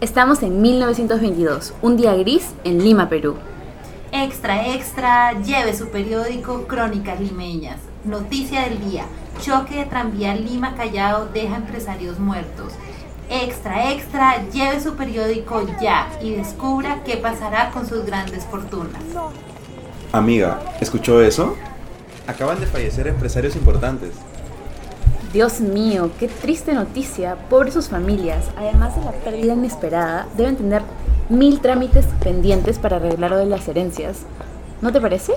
Estamos 0.00 0.42
en 0.42 0.62
1922, 0.62 1.74
un 1.82 1.98
día 1.98 2.14
gris 2.14 2.54
en 2.64 2.82
Lima, 2.82 3.10
Perú. 3.10 3.36
Extra, 4.12 4.68
extra, 4.68 5.38
lleve 5.42 5.76
su 5.76 5.88
periódico 5.90 6.66
Crónicas 6.66 7.20
Limeñas. 7.20 7.76
Noticia 8.04 8.62
del 8.62 8.82
día, 8.88 9.04
choque 9.42 9.76
de 9.76 9.84
tranvía 9.84 10.34
Lima 10.34 10.74
Callao 10.74 11.26
deja 11.26 11.56
empresarios 11.56 12.18
muertos. 12.18 12.72
Extra, 13.28 13.92
extra, 13.92 14.48
lleve 14.50 14.80
su 14.80 14.94
periódico 14.94 15.66
ya 15.82 16.08
y 16.22 16.30
descubra 16.30 17.04
qué 17.04 17.18
pasará 17.18 17.70
con 17.70 17.86
sus 17.86 18.06
grandes 18.06 18.46
fortunas. 18.46 19.02
Amiga, 20.12 20.62
¿escuchó 20.80 21.20
eso? 21.20 21.58
Acaban 22.26 22.58
de 22.58 22.66
fallecer 22.66 23.06
empresarios 23.06 23.54
importantes. 23.54 24.12
Dios 25.32 25.60
mío, 25.60 26.10
qué 26.18 26.26
triste 26.26 26.74
noticia. 26.74 27.36
Pobres 27.48 27.74
sus 27.74 27.88
familias, 27.88 28.50
además 28.56 28.96
de 28.96 29.04
la 29.04 29.12
pérdida 29.12 29.52
inesperada, 29.54 30.26
deben 30.36 30.56
tener 30.56 30.82
mil 31.28 31.60
trámites 31.60 32.04
pendientes 32.20 32.80
para 32.80 32.96
arreglar 32.96 33.30
lo 33.30 33.36
de 33.36 33.46
las 33.46 33.68
herencias. 33.68 34.22
¿No 34.82 34.90
te 34.90 35.00
parece? 35.00 35.34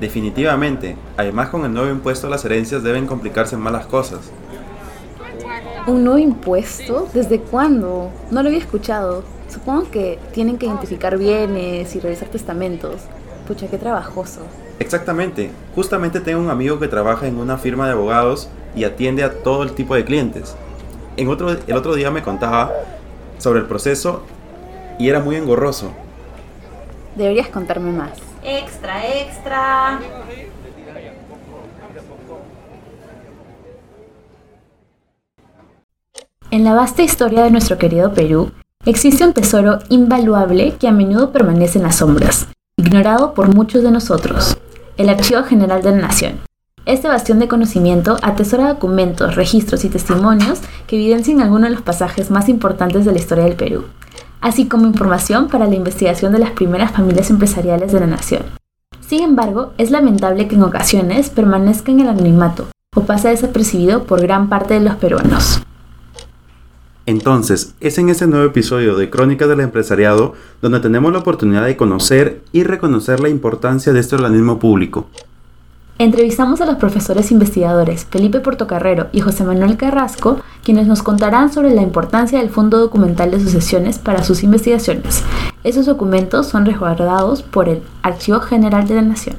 Definitivamente. 0.00 0.96
Además, 1.16 1.50
con 1.50 1.64
el 1.64 1.72
nuevo 1.72 1.88
impuesto 1.88 2.28
las 2.28 2.44
herencias 2.44 2.82
deben 2.82 3.06
complicarse 3.06 3.56
más 3.56 3.72
las 3.72 3.86
cosas. 3.86 4.32
¿Un 5.86 6.02
nuevo 6.02 6.18
impuesto? 6.18 7.06
¿Desde 7.14 7.38
cuándo? 7.38 8.10
No 8.32 8.42
lo 8.42 8.48
había 8.48 8.58
escuchado. 8.58 9.22
Supongo 9.48 9.88
que 9.92 10.18
tienen 10.32 10.58
que 10.58 10.66
identificar 10.66 11.18
bienes 11.18 11.94
y 11.94 12.00
revisar 12.00 12.26
testamentos. 12.30 13.02
Pucha, 13.46 13.68
qué 13.68 13.78
trabajoso. 13.78 14.40
Exactamente. 14.80 15.52
Justamente 15.76 16.18
tengo 16.18 16.40
un 16.40 16.50
amigo 16.50 16.80
que 16.80 16.88
trabaja 16.88 17.28
en 17.28 17.38
una 17.38 17.58
firma 17.58 17.86
de 17.86 17.92
abogados 17.92 18.48
y 18.76 18.84
atiende 18.84 19.24
a 19.24 19.42
todo 19.42 19.64
el 19.64 19.72
tipo 19.72 19.96
de 19.96 20.04
clientes. 20.04 20.54
En 21.16 21.28
otro, 21.28 21.50
el 21.50 21.76
otro 21.76 21.94
día 21.94 22.10
me 22.10 22.22
contaba 22.22 22.72
sobre 23.38 23.60
el 23.60 23.66
proceso 23.66 24.22
y 24.98 25.08
era 25.08 25.20
muy 25.20 25.36
engorroso. 25.36 25.90
Deberías 27.16 27.48
contarme 27.48 27.90
más. 27.90 28.10
Extra, 28.44 29.04
extra. 29.06 29.98
En 36.50 36.64
la 36.64 36.74
vasta 36.74 37.02
historia 37.02 37.42
de 37.42 37.50
nuestro 37.50 37.76
querido 37.76 38.12
Perú, 38.14 38.52
existe 38.84 39.24
un 39.24 39.32
tesoro 39.32 39.78
invaluable 39.88 40.74
que 40.78 40.86
a 40.86 40.92
menudo 40.92 41.32
permanece 41.32 41.78
en 41.78 41.84
las 41.84 41.96
sombras, 41.96 42.46
ignorado 42.76 43.34
por 43.34 43.52
muchos 43.52 43.82
de 43.82 43.90
nosotros, 43.90 44.56
el 44.96 45.08
Archivo 45.08 45.42
General 45.42 45.82
de 45.82 45.90
la 45.90 45.96
Nación. 45.98 46.40
Este 46.86 47.08
bastión 47.08 47.40
de 47.40 47.48
conocimiento 47.48 48.16
atesora 48.22 48.68
documentos, 48.68 49.34
registros 49.34 49.84
y 49.84 49.88
testimonios 49.88 50.60
que 50.86 50.94
evidencian 50.94 51.40
algunos 51.40 51.68
de 51.68 51.74
los 51.74 51.82
pasajes 51.82 52.30
más 52.30 52.48
importantes 52.48 53.04
de 53.04 53.10
la 53.10 53.18
historia 53.18 53.42
del 53.42 53.56
Perú, 53.56 53.86
así 54.40 54.68
como 54.68 54.86
información 54.86 55.48
para 55.48 55.66
la 55.66 55.74
investigación 55.74 56.32
de 56.32 56.38
las 56.38 56.52
primeras 56.52 56.92
familias 56.92 57.28
empresariales 57.30 57.90
de 57.90 57.98
la 57.98 58.06
nación. 58.06 58.42
Sin 59.00 59.24
embargo, 59.24 59.72
es 59.78 59.90
lamentable 59.90 60.46
que 60.46 60.54
en 60.54 60.62
ocasiones 60.62 61.28
permanezca 61.28 61.90
en 61.90 61.98
el 61.98 62.08
anonimato 62.08 62.68
o 62.94 63.00
pase 63.00 63.30
desapercibido 63.30 64.04
por 64.04 64.22
gran 64.22 64.48
parte 64.48 64.74
de 64.74 64.80
los 64.80 64.94
peruanos. 64.94 65.62
Entonces, 67.04 67.74
es 67.80 67.98
en 67.98 68.10
este 68.10 68.28
nuevo 68.28 68.46
episodio 68.46 68.96
de 68.96 69.10
Crónicas 69.10 69.48
del 69.48 69.60
Empresariado 69.60 70.34
donde 70.62 70.78
tenemos 70.78 71.12
la 71.12 71.18
oportunidad 71.18 71.64
de 71.64 71.76
conocer 71.76 72.42
y 72.52 72.62
reconocer 72.62 73.18
la 73.18 73.28
importancia 73.28 73.92
de 73.92 73.98
este 73.98 74.14
organismo 74.14 74.60
público, 74.60 75.08
Entrevistamos 75.98 76.60
a 76.60 76.66
los 76.66 76.76
profesores 76.76 77.30
investigadores 77.30 78.04
Felipe 78.10 78.40
Portocarrero 78.40 79.06
y 79.12 79.20
José 79.20 79.44
Manuel 79.44 79.78
Carrasco, 79.78 80.42
quienes 80.62 80.86
nos 80.86 81.02
contarán 81.02 81.50
sobre 81.50 81.74
la 81.74 81.80
importancia 81.80 82.38
del 82.38 82.50
Fondo 82.50 82.78
Documental 82.78 83.30
de 83.30 83.40
Sucesiones 83.40 83.98
para 83.98 84.22
sus 84.22 84.42
investigaciones. 84.42 85.22
Esos 85.64 85.86
documentos 85.86 86.48
son 86.48 86.66
resguardados 86.66 87.42
por 87.42 87.70
el 87.70 87.82
Archivo 88.02 88.40
General 88.40 88.86
de 88.86 88.94
la 88.96 89.02
Nación. 89.02 89.36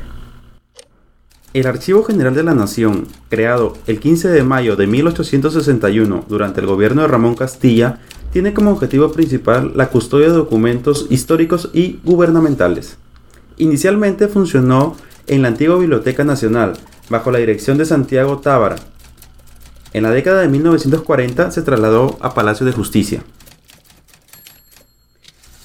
El 1.54 1.68
Archivo 1.68 2.04
General 2.04 2.34
de 2.34 2.44
la 2.44 2.56
Nación, 2.56 3.06
creado 3.30 3.74
el 3.86 4.00
15 4.00 4.30
de 4.30 4.44
mayo 4.44 4.76
de 4.76 4.88
1861 4.88 6.26
durante 6.28 6.60
el 6.60 6.66
gobierno 6.66 7.04
de 7.04 7.08
Ramón 7.08 7.36
Castilla, 7.36 8.00
tiene 8.34 8.56
como 8.56 8.72
objetivo 8.72 9.12
principal 9.12 9.74
la 9.76 9.90
custodia 9.90 10.30
de 10.30 10.34
documentos 10.34 11.06
históricos 11.12 11.70
y 11.72 12.00
gubernamentales. 12.04 12.98
Inicialmente 13.58 14.28
funcionó 14.28 14.96
en 15.26 15.42
la 15.42 15.50
antigua 15.50 15.78
Biblioteca 15.78 16.24
Nacional, 16.24 16.74
bajo 17.10 17.32
la 17.32 17.40
dirección 17.40 17.78
de 17.78 17.86
Santiago 17.86 18.38
Tábara. 18.38 18.76
En 19.94 20.04
la 20.04 20.12
década 20.12 20.42
de 20.42 20.48
1940 20.48 21.52
se 21.52 21.62
trasladó 21.64 22.18
a 22.22 22.34
Palacio 22.34 22.66
de 22.66 22.72
Justicia. 22.72 23.24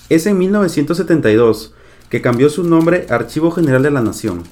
Es 0.09 0.27
en 0.27 0.39
1972 0.39 1.75
que 2.09 2.23
cambió 2.23 2.49
su 2.49 2.65
nombre 2.65 3.07
Archivo 3.11 3.51
General 3.51 3.83
de 3.83 3.91
la 3.91 4.01
Nación. 4.01 4.43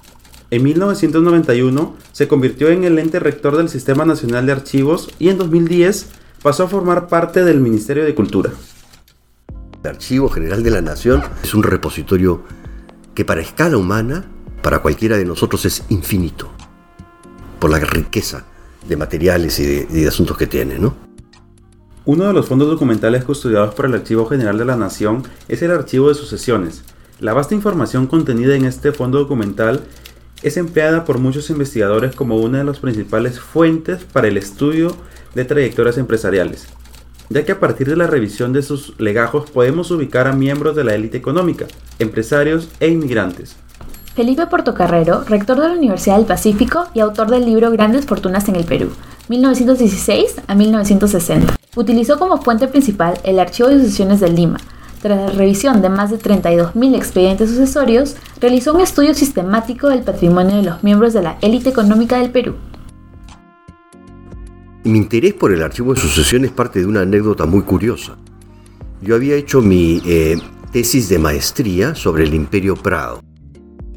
En 0.50 0.62
1991 0.62 1.96
se 2.12 2.28
convirtió 2.28 2.68
en 2.70 2.84
el 2.84 2.98
ente 2.98 3.20
rector 3.20 3.56
del 3.56 3.68
Sistema 3.68 4.04
Nacional 4.04 4.46
de 4.46 4.52
Archivos 4.52 5.10
y 5.18 5.28
en 5.28 5.38
2010 5.38 6.08
pasó 6.42 6.64
a 6.64 6.68
formar 6.68 7.08
parte 7.08 7.44
del 7.44 7.60
Ministerio 7.60 8.04
de 8.04 8.14
Cultura. 8.14 8.50
El 9.82 9.90
Archivo 9.90 10.28
General 10.28 10.62
de 10.62 10.70
la 10.70 10.82
Nación 10.82 11.22
es 11.42 11.54
un 11.54 11.62
repositorio 11.62 12.42
que 13.20 13.26
para 13.26 13.42
escala 13.42 13.76
humana 13.76 14.24
para 14.62 14.78
cualquiera 14.78 15.18
de 15.18 15.26
nosotros 15.26 15.66
es 15.66 15.84
infinito, 15.90 16.48
por 17.58 17.70
la 17.70 17.78
riqueza 17.78 18.46
de 18.88 18.96
materiales 18.96 19.60
y 19.60 19.84
de, 19.84 20.08
asuntos 20.08 20.38
que 20.38 20.46
tiene, 20.46 20.78
¿no? 20.78 20.96
Uno 22.06 22.24
de 22.24 22.32
los 22.32 22.46
fondos 22.46 22.68
documentales 22.68 23.22
custodiados 23.24 23.74
por 23.74 23.84
el 23.84 23.92
Archivo 23.92 24.24
General 24.24 24.56
de 24.56 24.64
la 24.64 24.74
Nación 24.74 25.22
es 25.48 25.60
el 25.60 25.70
Archivo 25.70 26.08
de 26.08 26.14
Sucesiones. 26.14 26.82
La 27.18 27.34
vasta 27.34 27.54
información 27.54 28.06
contenida 28.06 28.56
en 28.56 28.64
este 28.64 28.90
fondo 28.90 29.18
documental 29.18 29.82
es 30.42 30.56
empleada 30.56 31.04
por 31.04 31.18
muchos 31.18 31.50
investigadores 31.50 32.14
como 32.14 32.38
una 32.38 32.56
de 32.56 32.64
las 32.64 32.78
principales 32.78 33.38
fuentes 33.38 34.02
para 34.02 34.28
el 34.28 34.38
estudio 34.38 34.96
de 35.34 35.44
trayectorias 35.44 35.98
empresariales, 35.98 36.68
ya 37.30 37.44
que 37.44 37.52
a 37.52 37.60
partir 37.60 37.88
de 37.88 37.96
la 37.96 38.06
revisión 38.06 38.52
de 38.52 38.62
sus 38.62 38.98
legajos 39.00 39.50
podemos 39.50 39.90
ubicar 39.90 40.26
a 40.26 40.32
miembros 40.32 40.76
de 40.76 40.84
la 40.84 40.94
élite 40.94 41.16
económica, 41.16 41.66
empresarios 41.98 42.68
e 42.80 42.88
inmigrantes, 42.88 43.56
Felipe 44.14 44.46
Portocarrero, 44.48 45.22
rector 45.24 45.60
de 45.60 45.68
la 45.68 45.74
Universidad 45.74 46.16
del 46.16 46.26
Pacífico 46.26 46.84
y 46.92 47.00
autor 47.00 47.30
del 47.30 47.46
libro 47.46 47.70
Grandes 47.70 48.04
Fortunas 48.06 48.48
en 48.48 48.56
el 48.56 48.64
Perú, 48.64 48.90
1916 49.28 50.42
a 50.46 50.54
1960. 50.54 51.54
Utilizó 51.76 52.18
como 52.18 52.42
fuente 52.42 52.66
principal 52.66 53.14
el 53.22 53.38
Archivo 53.38 53.68
de 53.68 53.78
Sucesiones 53.78 54.18
de 54.18 54.28
Lima. 54.28 54.58
Tras 55.00 55.16
la 55.16 55.28
revisión 55.28 55.80
de 55.80 55.88
más 55.88 56.10
de 56.10 56.18
32.000 56.18 56.96
expedientes 56.96 57.48
sucesorios, 57.48 58.16
realizó 58.40 58.74
un 58.74 58.80
estudio 58.80 59.14
sistemático 59.14 59.88
del 59.88 60.02
patrimonio 60.02 60.56
de 60.56 60.64
los 60.64 60.82
miembros 60.82 61.14
de 61.14 61.22
la 61.22 61.38
élite 61.40 61.70
económica 61.70 62.18
del 62.18 62.30
Perú. 62.30 62.56
Mi 64.82 64.96
interés 64.96 65.34
por 65.34 65.52
el 65.52 65.62
archivo 65.62 65.92
de 65.92 66.00
sucesiones 66.00 66.52
parte 66.52 66.80
de 66.80 66.86
una 66.86 67.02
anécdota 67.02 67.44
muy 67.44 67.62
curiosa. 67.62 68.16
Yo 69.02 69.14
había 69.14 69.34
hecho 69.36 69.60
mi 69.60 70.00
eh, 70.06 70.38
tesis 70.72 71.10
de 71.10 71.18
maestría 71.18 71.94
sobre 71.94 72.24
el 72.24 72.32
Imperio 72.32 72.76
Prado 72.76 73.22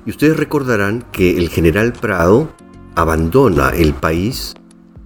y 0.05 0.09
ustedes 0.09 0.35
recordarán 0.35 1.05
que 1.13 1.37
el 1.37 1.47
general 1.47 1.93
Prado 1.93 2.49
abandona 2.95 3.69
el 3.69 3.93
país 3.93 4.55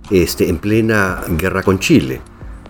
este, 0.10 0.50
en 0.50 0.58
plena 0.58 1.22
guerra 1.38 1.62
con 1.62 1.78
Chile, 1.78 2.22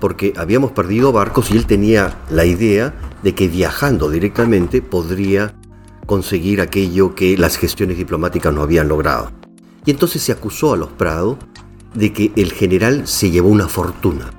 porque 0.01 0.33
habíamos 0.35 0.71
perdido 0.71 1.13
barcos 1.13 1.49
y 1.49 1.55
él 1.55 1.65
tenía 1.65 2.17
la 2.29 2.43
idea 2.43 2.93
de 3.23 3.33
que 3.33 3.47
viajando 3.47 4.09
directamente 4.09 4.81
podría 4.81 5.55
conseguir 6.05 6.59
aquello 6.59 7.15
que 7.15 7.37
las 7.37 7.55
gestiones 7.55 7.97
diplomáticas 7.97 8.53
no 8.53 8.63
habían 8.63 8.89
logrado. 8.89 9.31
Y 9.85 9.91
entonces 9.91 10.21
se 10.21 10.33
acusó 10.33 10.73
a 10.73 10.77
los 10.77 10.89
Prado 10.89 11.39
de 11.93 12.13
que 12.13 12.31
el 12.35 12.51
general 12.51 13.07
se 13.07 13.31
llevó 13.31 13.49
una 13.49 13.67
fortuna. 13.67 14.31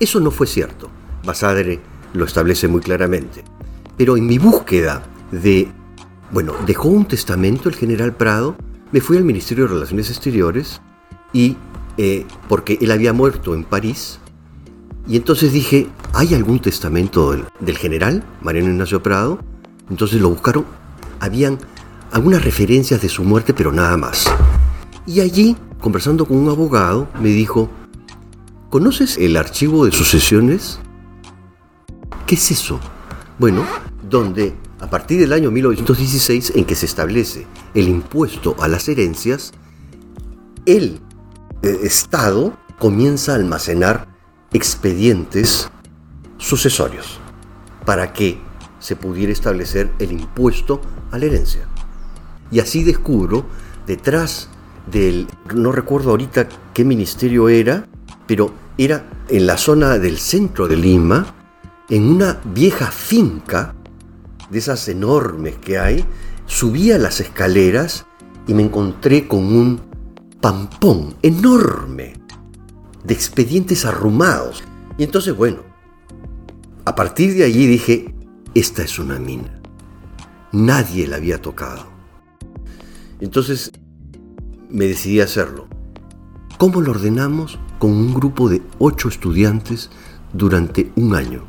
Eso 0.00 0.20
no 0.20 0.30
fue 0.30 0.46
cierto. 0.46 0.90
Basadre 1.24 1.80
lo 2.12 2.24
establece 2.24 2.68
muy 2.68 2.80
claramente. 2.80 3.44
Pero 3.96 4.16
en 4.16 4.26
mi 4.26 4.38
búsqueda 4.38 5.02
de 5.30 5.68
bueno, 6.32 6.54
dejó 6.66 6.88
un 6.88 7.04
testamento 7.04 7.68
el 7.68 7.74
general 7.74 8.14
Prado, 8.14 8.56
me 8.90 9.00
fui 9.00 9.18
al 9.18 9.24
Ministerio 9.24 9.64
de 9.64 9.74
Relaciones 9.74 10.08
Exteriores 10.08 10.80
y 11.32 11.56
eh, 11.98 12.24
porque 12.48 12.78
él 12.80 12.90
había 12.90 13.12
muerto 13.12 13.54
en 13.54 13.64
París, 13.64 14.18
y 15.06 15.16
entonces 15.16 15.52
dije, 15.52 15.88
¿hay 16.14 16.34
algún 16.34 16.60
testamento 16.60 17.36
del, 17.60 17.76
general 17.76 18.24
Mariano 18.40 18.70
Ignacio 18.70 19.02
Prado? 19.02 19.40
Entonces 19.90 20.20
lo 20.20 20.30
buscaron, 20.30 20.64
habían 21.20 21.58
algunas 22.12 22.44
referencias 22.44 23.02
de 23.02 23.08
su 23.08 23.24
muerte, 23.24 23.52
pero 23.52 23.72
nada 23.72 23.96
más. 23.96 24.26
Y 25.06 25.20
allí, 25.20 25.56
conversando 25.82 26.24
con 26.24 26.38
un 26.38 26.48
abogado, 26.48 27.08
me 27.20 27.28
dijo, 27.28 27.68
¿conoces 28.70 29.18
el 29.18 29.36
archivo 29.36 29.84
de 29.84 29.92
sucesiones? 29.92 30.78
¿Qué 32.26 32.36
es 32.36 32.50
eso? 32.52 32.80
Bueno, 33.38 33.66
donde 34.08 34.54
a 34.80 34.88
partir 34.88 35.20
del 35.20 35.32
año 35.32 35.50
1916 35.50 36.52
en 36.54 36.64
que 36.64 36.76
se 36.76 36.86
establece 36.86 37.46
el 37.74 37.88
impuesto 37.88 38.56
a 38.60 38.68
las 38.68 38.88
herencias, 38.88 39.52
el 40.64 41.00
eh, 41.62 41.80
Estado 41.82 42.56
comienza 42.78 43.32
a 43.32 43.34
almacenar 43.34 44.08
expedientes 44.52 45.68
sucesorios. 46.38 47.18
para 47.84 48.12
que 48.12 48.38
se 48.78 48.94
pudiera 48.94 49.32
establecer 49.32 49.90
el 49.98 50.12
impuesto 50.12 50.80
a 51.10 51.18
la 51.18 51.26
herencia. 51.26 51.66
Y 52.52 52.60
así 52.60 52.84
descubro, 52.84 53.44
detrás 53.88 54.48
no 55.54 55.72
recuerdo 55.72 56.10
ahorita 56.10 56.48
qué 56.74 56.84
ministerio 56.84 57.48
era, 57.48 57.86
pero 58.26 58.52
era 58.78 59.08
en 59.28 59.46
la 59.46 59.56
zona 59.56 59.98
del 59.98 60.18
centro 60.18 60.68
de 60.68 60.76
Lima, 60.76 61.34
en 61.88 62.08
una 62.08 62.40
vieja 62.44 62.86
finca, 62.86 63.74
de 64.50 64.58
esas 64.58 64.86
enormes 64.88 65.56
que 65.56 65.78
hay, 65.78 66.04
subía 66.46 66.98
las 66.98 67.20
escaleras 67.20 68.04
y 68.46 68.52
me 68.52 68.62
encontré 68.62 69.26
con 69.26 69.44
un 69.44 69.80
pampón 70.40 71.14
enorme 71.22 72.14
de 73.02 73.14
expedientes 73.14 73.86
arrumados. 73.86 74.62
Y 74.98 75.04
entonces, 75.04 75.34
bueno, 75.34 75.60
a 76.84 76.94
partir 76.94 77.34
de 77.34 77.44
allí 77.44 77.66
dije, 77.66 78.14
esta 78.54 78.82
es 78.82 78.98
una 78.98 79.18
mina. 79.18 79.60
Nadie 80.52 81.06
la 81.06 81.16
había 81.16 81.40
tocado. 81.40 81.86
Entonces 83.20 83.71
me 84.72 84.86
decidí 84.86 85.20
a 85.20 85.24
hacerlo. 85.24 85.68
¿Cómo 86.58 86.80
lo 86.80 86.92
ordenamos? 86.92 87.58
Con 87.78 87.90
un 87.90 88.14
grupo 88.14 88.48
de 88.48 88.62
ocho 88.78 89.08
estudiantes 89.08 89.90
durante 90.32 90.92
un 90.96 91.14
año, 91.14 91.42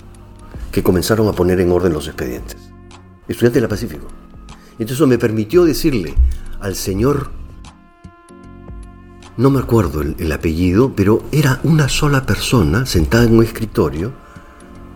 que 0.71 0.83
comenzaron 0.83 1.27
a 1.27 1.33
poner 1.33 1.59
en 1.59 1.71
orden 1.71 1.93
los 1.93 2.07
expedientes. 2.07 2.57
Estudiantes 3.27 3.55
de 3.55 3.61
la 3.61 3.69
Pacífico. 3.69 4.07
Entonces 4.71 4.97
eso 4.97 5.07
me 5.07 5.17
permitió 5.17 5.63
decirle 5.63 6.15
al 6.59 6.75
señor, 6.75 7.29
no 9.37 9.49
me 9.49 9.59
acuerdo 9.59 10.01
el, 10.01 10.15
el 10.19 10.31
apellido, 10.31 10.93
pero 10.95 11.23
era 11.31 11.59
una 11.63 11.89
sola 11.89 12.25
persona 12.25 12.85
sentada 12.85 13.23
en 13.23 13.37
un 13.37 13.43
escritorio 13.43 14.11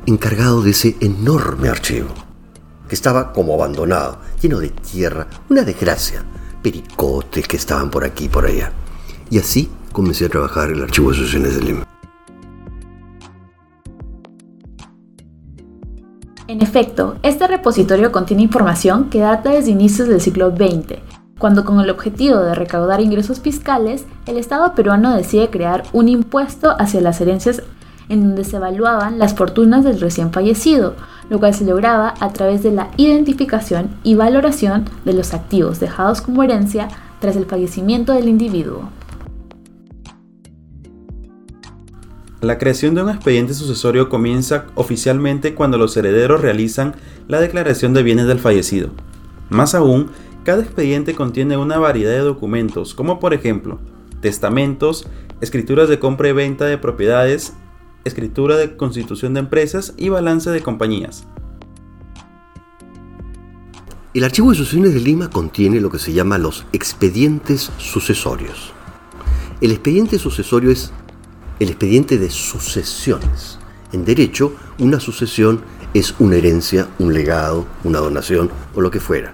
encargado 0.06 0.62
de 0.62 0.71
ese 0.71 0.95
enorme 1.00 1.69
archivo, 1.69 2.13
que 2.88 2.95
estaba 2.95 3.33
como 3.33 3.53
abandonado, 3.53 4.19
lleno 4.41 4.59
de 4.59 4.69
tierra, 4.69 5.27
una 5.50 5.63
desgracia, 5.63 6.23
pericotes 6.67 7.47
que 7.47 7.55
estaban 7.55 7.89
por 7.89 8.03
aquí 8.03 8.25
y 8.25 8.29
por 8.29 8.45
allá. 8.45 8.73
Y 9.29 9.39
así 9.39 9.69
comencé 9.93 10.25
a 10.25 10.29
trabajar 10.29 10.69
el 10.69 10.83
Archivo 10.83 11.11
de 11.11 11.17
Asociaciones 11.17 11.55
de 11.55 11.61
Lima. 11.61 11.83
En 16.49 16.61
efecto, 16.61 17.15
este 17.23 17.47
repositorio 17.47 18.11
contiene 18.11 18.43
información 18.43 19.09
que 19.09 19.19
data 19.19 19.51
desde 19.51 19.71
inicios 19.71 20.09
del 20.09 20.19
siglo 20.19 20.51
XX, 20.51 20.99
cuando 21.39 21.63
con 21.63 21.79
el 21.79 21.89
objetivo 21.89 22.39
de 22.39 22.55
recaudar 22.55 22.99
ingresos 22.99 23.39
fiscales, 23.39 24.05
el 24.25 24.37
Estado 24.37 24.73
peruano 24.75 25.15
decide 25.15 25.49
crear 25.49 25.83
un 25.93 26.09
impuesto 26.09 26.75
hacia 26.79 26.99
las 26.99 27.21
herencias 27.21 27.63
en 28.09 28.23
donde 28.23 28.43
se 28.43 28.57
evaluaban 28.57 29.19
las 29.19 29.35
fortunas 29.35 29.83
del 29.83 29.99
recién 29.99 30.31
fallecido, 30.31 30.95
lo 31.29 31.39
cual 31.39 31.53
se 31.53 31.65
lograba 31.65 32.13
a 32.19 32.33
través 32.33 32.63
de 32.63 32.71
la 32.71 32.89
identificación 32.97 33.89
y 34.03 34.15
valoración 34.15 34.85
de 35.06 35.13
los 35.13 35.33
activos 35.33 35.79
dejados 35.79 36.21
como 36.21 36.44
herencia 36.44 36.88
tras 37.19 37.35
el 37.35 37.45
fallecimiento 37.45 38.13
del 38.13 38.29
individuo. 38.29 38.89
La 42.41 42.59
creación 42.59 42.94
de 42.94 43.01
un 43.01 43.09
expediente 43.09 43.56
sucesorio 43.56 44.09
comienza 44.09 44.68
oficialmente 44.75 45.56
cuando 45.56 45.79
los 45.79 45.97
herederos 45.97 46.39
realizan 46.39 46.95
la 47.27 47.39
declaración 47.39 47.94
de 47.94 48.03
bienes 48.03 48.27
del 48.27 48.38
fallecido. 48.38 48.91
Más 49.50 49.73
aún, 49.73 50.12
cada 50.44 50.62
expediente 50.62 51.15
contiene 51.15 51.57
una 51.57 51.80
variedad 51.80 52.12
de 52.12 52.19
documentos, 52.19 52.94
como 52.94 53.19
por 53.19 53.33
ejemplo, 53.33 53.80
testamentos, 54.21 55.07
escrituras 55.41 55.89
de 55.89 55.97
compra 56.00 56.30
y 56.30 56.33
venta 56.33 56.65
de 56.65 56.77
propiedades, 56.77 57.53
escritura 58.07 58.57
de 58.57 58.75
constitución 58.75 59.33
de 59.33 59.42
empresas 59.42 59.94
y 59.98 60.09
balance 60.09 60.50
de 60.50 60.62
compañías. 60.62 61.27
El 64.13 64.24
archivo 64.24 64.50
de 64.50 64.57
sucesiones 64.57 64.95
de 64.95 65.00
Lima 65.00 65.30
contiene 65.30 65.80
lo 65.80 65.92
que 65.92 66.00
se 66.00 66.12
llama 66.12 66.39
los 66.39 66.65
expedientes 66.74 67.71
sucesorios. 67.77 68.74
El 69.62 69.71
expediente 69.71 70.18
sucesorio 70.18 70.71
es 70.71 70.92
el 71.59 71.69
expediente 71.69 72.18
de 72.18 72.30
sucesiones. 72.30 73.59
En 73.92 74.06
derecho, 74.06 74.56
una 74.80 75.00
sucesión 75.00 75.62
es 75.94 76.15
una 76.19 76.36
herencia, 76.36 76.88
un 77.00 77.13
legado, 77.13 77.68
una 77.83 78.00
donación 78.00 78.50
o 78.75 78.81
lo 78.81 78.89
que 78.89 79.00
fuera. 79.00 79.33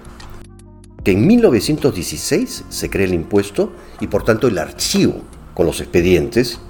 Que 1.02 1.12
en 1.12 1.26
1916 1.26 2.64
se 2.68 2.90
crea 2.90 3.06
el 3.06 3.14
impuesto 3.14 3.72
y 4.00 4.06
por 4.06 4.22
tanto 4.22 4.48
el 4.48 4.58
archivo 4.58 5.22
con 5.54 5.66
los 5.66 5.80
expedientes 5.80 6.60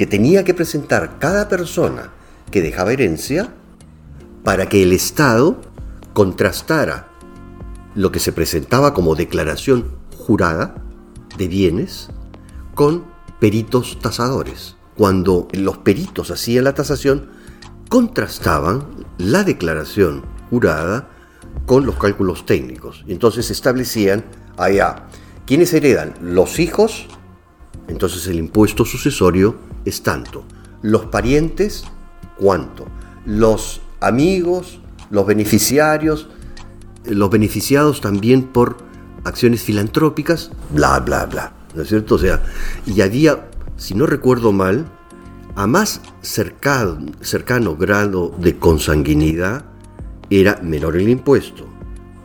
que 0.00 0.06
tenía 0.06 0.44
que 0.44 0.54
presentar 0.54 1.18
cada 1.18 1.50
persona 1.50 2.10
que 2.50 2.62
dejaba 2.62 2.94
herencia 2.94 3.52
para 4.42 4.66
que 4.66 4.82
el 4.82 4.94
Estado 4.94 5.60
contrastara 6.14 7.08
lo 7.94 8.10
que 8.10 8.18
se 8.18 8.32
presentaba 8.32 8.94
como 8.94 9.14
declaración 9.14 9.90
jurada 10.16 10.74
de 11.36 11.48
bienes 11.48 12.08
con 12.74 13.04
peritos 13.40 13.98
tasadores. 14.00 14.74
Cuando 14.96 15.48
los 15.52 15.76
peritos 15.76 16.30
hacían 16.30 16.64
la 16.64 16.74
tasación, 16.74 17.28
contrastaban 17.90 19.04
la 19.18 19.44
declaración 19.44 20.22
jurada 20.48 21.10
con 21.66 21.84
los 21.84 21.96
cálculos 21.96 22.46
técnicos. 22.46 23.04
Entonces 23.06 23.50
establecían 23.50 24.24
allá 24.56 25.08
quiénes 25.44 25.74
heredan 25.74 26.14
los 26.22 26.58
hijos, 26.58 27.06
entonces 27.88 28.26
el 28.26 28.38
impuesto 28.38 28.84
sucesorio 28.84 29.56
es 29.84 30.02
tanto. 30.02 30.44
Los 30.82 31.06
parientes, 31.06 31.84
cuánto. 32.38 32.86
Los 33.26 33.80
amigos, 34.00 34.80
los 35.10 35.26
beneficiarios, 35.26 36.28
los 37.04 37.30
beneficiados 37.30 38.00
también 38.00 38.44
por 38.44 38.78
acciones 39.24 39.62
filantrópicas, 39.62 40.50
bla, 40.72 41.00
bla, 41.00 41.26
bla. 41.26 41.52
¿no 41.74 41.82
es 41.82 41.88
cierto? 41.88 42.16
O 42.16 42.18
sea, 42.18 42.42
y 42.86 43.00
había, 43.00 43.50
si 43.76 43.94
no 43.94 44.06
recuerdo 44.06 44.52
mal, 44.52 44.86
a 45.56 45.66
más 45.66 46.00
cercano, 46.22 47.06
cercano 47.20 47.76
grado 47.76 48.34
de 48.38 48.56
consanguinidad 48.58 49.64
era 50.30 50.60
menor 50.62 50.96
el 50.96 51.08
impuesto, 51.08 51.66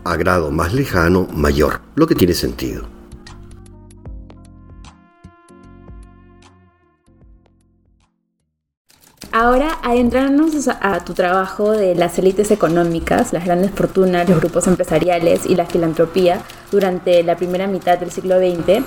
a 0.04 0.16
grado 0.16 0.52
más 0.52 0.74
lejano 0.74 1.28
mayor, 1.34 1.82
lo 1.96 2.08
que 2.08 2.16
tiene 2.16 2.34
sentido. 2.34 2.95
Ahora, 9.38 9.80
adentrarnos 9.84 10.70
a 10.70 11.04
tu 11.04 11.14
trabajo 11.14 11.72
de 11.72 11.94
las 11.94 12.18
élites 12.18 12.52
económicas, 12.52 13.34
las 13.34 13.44
grandes 13.44 13.72
fortunas, 13.72 14.30
los 14.30 14.40
grupos 14.40 14.66
empresariales 14.66 15.46
y 15.46 15.56
la 15.56 15.66
filantropía 15.66 16.42
durante 16.72 17.22
la 17.22 17.36
primera 17.36 17.68
mitad 17.68 18.00
del 18.00 18.12
siglo 18.12 18.38
XX, 18.38 18.86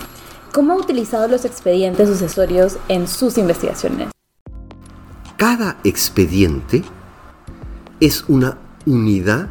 ¿Cómo 0.53 0.73
ha 0.73 0.77
utilizado 0.77 1.29
los 1.29 1.45
expedientes 1.45 2.09
sucesorios 2.09 2.79
en 2.89 3.07
sus 3.07 3.37
investigaciones? 3.37 4.09
Cada 5.37 5.77
expediente 5.85 6.83
es 8.01 8.25
una 8.29 8.57
unidad 8.87 9.49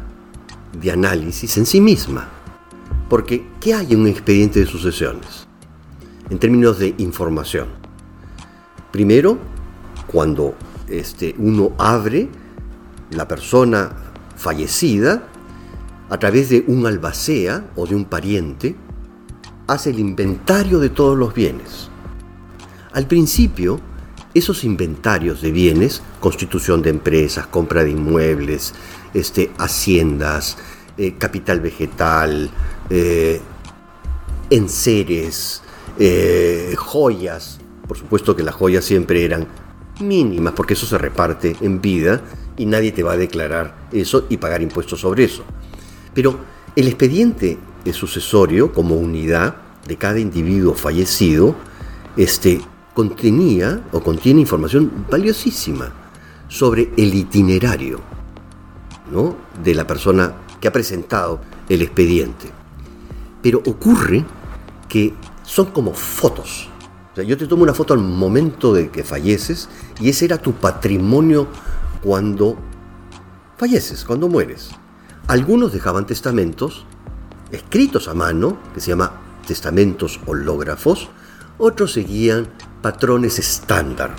de 0.72 0.90
análisis 0.90 1.56
en 1.58 1.66
sí 1.66 1.80
misma. 1.80 2.28
Porque, 3.08 3.46
¿qué 3.60 3.74
hay 3.74 3.92
en 3.92 4.00
un 4.00 4.06
expediente 4.08 4.58
de 4.58 4.66
sucesiones? 4.66 5.46
En 6.30 6.40
términos 6.40 6.80
de 6.80 6.96
información. 6.98 7.68
Primero, 8.90 9.38
cuando 10.08 10.56
este, 10.88 11.34
uno 11.38 11.72
abre 11.78 12.28
la 13.10 13.26
persona 13.26 13.90
fallecida 14.36 15.24
a 16.10 16.18
través 16.18 16.48
de 16.48 16.64
un 16.66 16.86
albacea 16.86 17.64
o 17.76 17.86
de 17.86 17.94
un 17.94 18.06
pariente, 18.06 18.74
hace 19.66 19.90
el 19.90 19.98
inventario 19.98 20.78
de 20.78 20.88
todos 20.88 21.18
los 21.18 21.34
bienes. 21.34 21.90
Al 22.92 23.06
principio, 23.06 23.80
esos 24.34 24.64
inventarios 24.64 25.42
de 25.42 25.52
bienes, 25.52 26.02
constitución 26.20 26.80
de 26.82 26.90
empresas, 26.90 27.46
compra 27.46 27.84
de 27.84 27.90
inmuebles, 27.90 28.74
este, 29.12 29.50
haciendas, 29.58 30.56
eh, 30.96 31.14
capital 31.18 31.60
vegetal, 31.60 32.50
eh, 32.88 33.40
enseres, 34.50 35.62
eh, 35.98 36.74
joyas, 36.76 37.60
por 37.86 37.98
supuesto 37.98 38.34
que 38.34 38.42
las 38.42 38.54
joyas 38.54 38.84
siempre 38.84 39.24
eran 39.24 39.46
mínimas 40.00 40.52
porque 40.54 40.74
eso 40.74 40.86
se 40.86 40.98
reparte 40.98 41.56
en 41.60 41.80
vida 41.80 42.22
y 42.56 42.66
nadie 42.66 42.92
te 42.92 43.02
va 43.02 43.12
a 43.12 43.16
declarar 43.16 43.88
eso 43.92 44.26
y 44.28 44.36
pagar 44.36 44.62
impuestos 44.62 45.00
sobre 45.00 45.24
eso. 45.24 45.44
Pero 46.14 46.38
el 46.74 46.88
expediente 46.88 47.58
sucesorio 47.92 48.72
como 48.72 48.96
unidad 48.96 49.56
de 49.86 49.96
cada 49.96 50.18
individuo 50.18 50.74
fallecido 50.74 51.54
este, 52.16 52.60
contenía 52.94 53.82
o 53.92 54.00
contiene 54.00 54.40
información 54.40 55.06
valiosísima 55.10 55.92
sobre 56.48 56.90
el 56.96 57.14
itinerario 57.14 58.00
¿no? 59.12 59.36
de 59.62 59.74
la 59.74 59.86
persona 59.86 60.34
que 60.60 60.68
ha 60.68 60.72
presentado 60.72 61.40
el 61.68 61.82
expediente. 61.82 62.50
Pero 63.42 63.62
ocurre 63.66 64.24
que 64.88 65.14
son 65.44 65.66
como 65.66 65.94
fotos. 65.94 66.68
Yo 67.22 67.36
te 67.36 67.46
tomo 67.46 67.62
una 67.62 67.74
foto 67.74 67.94
al 67.94 68.00
momento 68.00 68.72
de 68.72 68.90
que 68.90 69.04
falleces 69.04 69.68
y 70.00 70.08
ese 70.08 70.24
era 70.24 70.38
tu 70.38 70.52
patrimonio 70.52 71.48
cuando 72.02 72.56
falleces, 73.56 74.04
cuando 74.04 74.28
mueres. 74.28 74.70
Algunos 75.26 75.72
dejaban 75.72 76.06
testamentos 76.06 76.86
escritos 77.50 78.08
a 78.08 78.14
mano, 78.14 78.58
que 78.74 78.80
se 78.80 78.90
llama 78.90 79.12
testamentos 79.46 80.20
hológrafos, 80.26 81.08
otros 81.58 81.92
seguían 81.92 82.48
patrones 82.82 83.38
estándar 83.38 84.14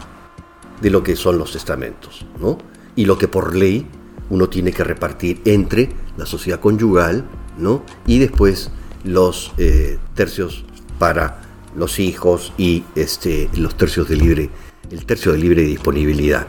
de 0.82 0.90
lo 0.90 1.04
que 1.04 1.16
son 1.16 1.38
los 1.38 1.52
testamentos, 1.54 2.26
¿no? 2.40 2.58
Y 2.96 3.06
lo 3.06 3.18
que 3.18 3.28
por 3.28 3.56
ley 3.56 3.88
uno 4.30 4.50
tiene 4.50 4.72
que 4.72 4.84
repartir 4.84 5.42
entre 5.46 5.90
la 6.18 6.26
sociedad 6.26 6.60
conyugal, 6.60 7.26
¿no? 7.58 7.84
Y 8.06 8.20
después 8.20 8.72
los 9.04 9.54
eh, 9.58 9.98
tercios 10.16 10.66
para 10.98 11.49
los 11.80 12.00
hijos 12.00 12.54
y 12.58 12.84
este, 12.96 13.50
los 13.56 13.76
tercios 13.78 14.08
de 14.10 14.18
libre, 14.18 14.50
el 14.92 15.06
tercio 15.06 15.32
de 15.32 15.40
libre 15.40 15.64
disponibilidad. 15.64 16.48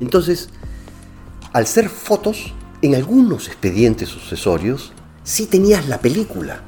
Entonces, 0.00 0.50
al 1.52 1.66
ser 1.66 1.88
fotos, 1.88 2.54
en 2.82 2.94
algunos 2.94 3.48
expedientes 3.48 4.08
sucesorios 4.08 4.92
sí 5.24 5.46
tenías 5.46 5.88
la 5.88 5.98
película, 6.00 6.60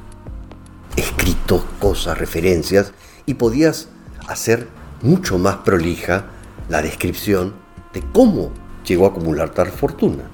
escrito 0.97 1.65
cosas, 1.79 2.19
referencias, 2.19 2.93
y 3.27 3.35
podías 3.35 3.89
hacer 4.27 4.67
mucho 5.03 5.39
más 5.39 5.57
prolija 5.59 6.27
la 6.69 6.83
descripción 6.83 7.55
de 7.93 8.03
cómo 8.13 8.51
llegó 8.87 9.07
a 9.07 9.11
acumular 9.11 9.51
tal 9.51 9.69
fortuna. 9.69 10.25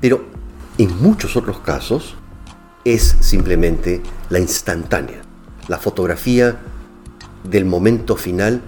Pero 0.00 0.24
en 0.78 1.02
muchos 1.02 1.36
otros 1.36 1.58
casos 1.58 2.14
es 2.84 3.16
simplemente 3.20 4.02
la 4.30 4.38
instantánea, 4.38 5.22
la 5.68 5.78
fotografía 5.78 6.56
del 7.44 7.64
momento 7.64 8.16
final 8.16 8.62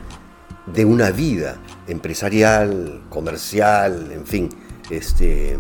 de 0.66 0.85
una 0.85 1.11
vida 1.11 1.57
empresarial, 1.88 3.02
comercial, 3.09 4.11
en 4.12 4.26
fin, 4.26 4.49
este, 4.90 5.59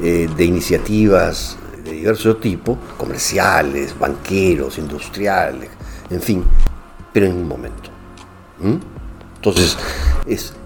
eh, 0.00 0.28
de 0.34 0.44
iniciativas 0.44 1.58
de 1.84 1.92
diverso 1.92 2.36
tipo, 2.36 2.78
comerciales, 2.96 3.96
banqueros, 3.98 4.78
industriales, 4.78 5.70
en 6.10 6.20
fin, 6.20 6.44
pero 7.12 7.26
en 7.26 7.36
un 7.36 7.48
momento. 7.48 7.90
Entonces, 9.36 9.76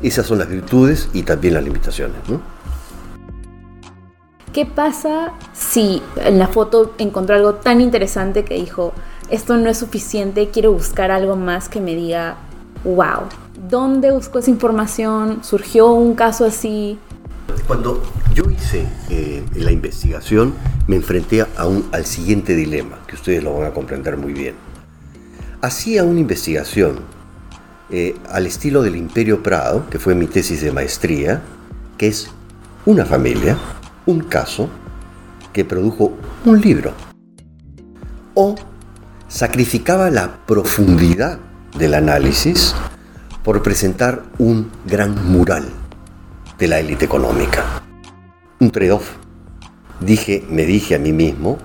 esas 0.02 0.26
son 0.26 0.38
las 0.38 0.48
virtudes 0.48 1.10
y 1.12 1.22
también 1.22 1.54
las 1.54 1.64
limitaciones. 1.64 2.16
¿Qué 4.52 4.66
pasa 4.66 5.32
si 5.52 6.02
en 6.16 6.38
la 6.38 6.48
foto 6.48 6.94
encontró 6.98 7.36
algo 7.36 7.54
tan 7.54 7.80
interesante 7.80 8.44
que 8.44 8.54
dijo, 8.54 8.92
esto 9.30 9.56
no 9.56 9.70
es 9.70 9.78
suficiente, 9.78 10.50
quiero 10.52 10.72
buscar 10.72 11.10
algo 11.10 11.36
más 11.36 11.68
que 11.68 11.80
me 11.80 11.94
diga, 11.94 12.36
wow, 12.84 13.28
¿dónde 13.68 14.10
buscó 14.10 14.40
esa 14.40 14.50
información? 14.50 15.44
¿Surgió 15.44 15.92
un 15.92 16.14
caso 16.14 16.44
así? 16.44 16.98
Cuando 17.66 18.02
yo 18.34 18.44
hice 18.50 18.86
eh, 19.08 19.44
la 19.54 19.70
investigación, 19.70 20.54
me 20.88 20.96
enfrenté 20.96 21.46
a 21.56 21.66
un, 21.66 21.88
al 21.92 22.06
siguiente 22.06 22.56
dilema, 22.56 22.98
que 23.06 23.14
ustedes 23.14 23.42
lo 23.42 23.56
van 23.56 23.68
a 23.68 23.70
comprender 23.70 24.16
muy 24.16 24.32
bien. 24.32 24.54
Hacía 25.62 26.02
una 26.04 26.20
investigación 26.20 27.00
eh, 27.90 28.16
al 28.30 28.46
estilo 28.46 28.82
del 28.82 28.96
Imperio 28.96 29.42
Prado, 29.42 29.84
que 29.90 29.98
fue 29.98 30.14
mi 30.14 30.26
tesis 30.26 30.62
de 30.62 30.72
maestría, 30.72 31.42
que 31.98 32.08
es 32.08 32.30
una 32.86 33.04
familia, 33.04 33.58
un 34.06 34.20
caso, 34.20 34.68
que 35.52 35.64
produjo 35.64 36.12
un 36.44 36.60
libro. 36.60 36.92
O 38.34 38.54
sacrificaba 39.30 40.10
la 40.10 40.44
profundidad 40.44 41.38
del 41.78 41.94
análisis 41.94 42.74
por 43.44 43.62
presentar 43.62 44.24
un 44.38 44.70
gran 44.84 45.32
mural 45.32 45.68
de 46.58 46.66
la 46.66 46.80
élite 46.80 47.04
económica. 47.04 47.80
Un 48.58 48.70
trade-off. 48.72 49.12
Dije, 50.00 50.44
me 50.50 50.66
dije 50.66 50.96
a 50.96 50.98
mí 50.98 51.12
mismo, 51.12 51.58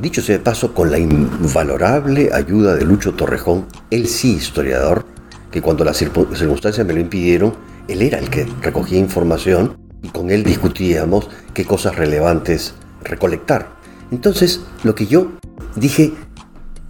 dicho 0.00 0.22
sea 0.22 0.38
de 0.38 0.44
paso, 0.44 0.72
con 0.72 0.90
la 0.90 0.98
invalorable 0.98 2.30
ayuda 2.32 2.76
de 2.76 2.84
Lucho 2.84 3.12
Torrejón, 3.14 3.66
él 3.90 4.06
sí 4.06 4.34
historiador, 4.34 5.04
que 5.50 5.60
cuando 5.60 5.84
las 5.84 5.96
circunstancias 5.96 6.86
me 6.86 6.92
lo 6.92 7.00
impidieron, 7.00 7.54
él 7.88 8.02
era 8.02 8.18
el 8.18 8.30
que 8.30 8.46
recogía 8.62 8.98
información 8.98 9.76
y 10.00 10.08
con 10.08 10.30
él 10.30 10.44
discutíamos 10.44 11.28
qué 11.54 11.64
cosas 11.64 11.96
relevantes 11.96 12.74
recolectar. 13.02 13.68
Entonces, 14.12 14.60
lo 14.84 14.94
que 14.94 15.06
yo 15.06 15.32
dije, 15.74 16.12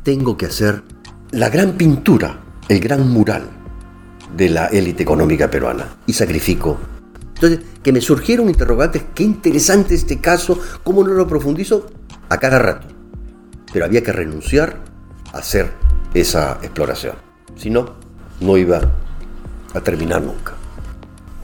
tengo 0.03 0.37
que 0.37 0.47
hacer 0.47 0.83
la 1.31 1.49
gran 1.49 1.73
pintura, 1.73 2.41
el 2.69 2.81
gran 2.81 3.09
mural 3.09 3.45
de 4.37 4.49
la 4.49 4.67
élite 4.67 5.03
económica 5.03 5.51
peruana 5.51 5.97
y 6.07 6.13
sacrifico 6.13 6.79
entonces, 7.41 7.67
que 7.83 7.91
me 7.91 8.03
surgieron 8.03 8.51
interrogantes, 8.51 9.03
qué 9.15 9.23
interesante 9.23 9.95
este 9.95 10.19
caso, 10.21 10.59
cómo 10.85 11.03
no 11.03 11.15
lo 11.15 11.27
profundizo 11.27 11.87
a 12.29 12.37
cada 12.37 12.59
rato. 12.59 12.87
Pero 13.73 13.87
había 13.87 14.03
que 14.03 14.13
renunciar 14.13 14.77
a 15.33 15.39
hacer 15.39 15.71
esa 16.13 16.59
exploración. 16.61 17.15
Si 17.57 17.71
no, 17.71 17.95
no 18.43 18.59
iba 18.59 18.83
a 19.73 19.81
terminar 19.81 20.21
nunca. 20.21 20.53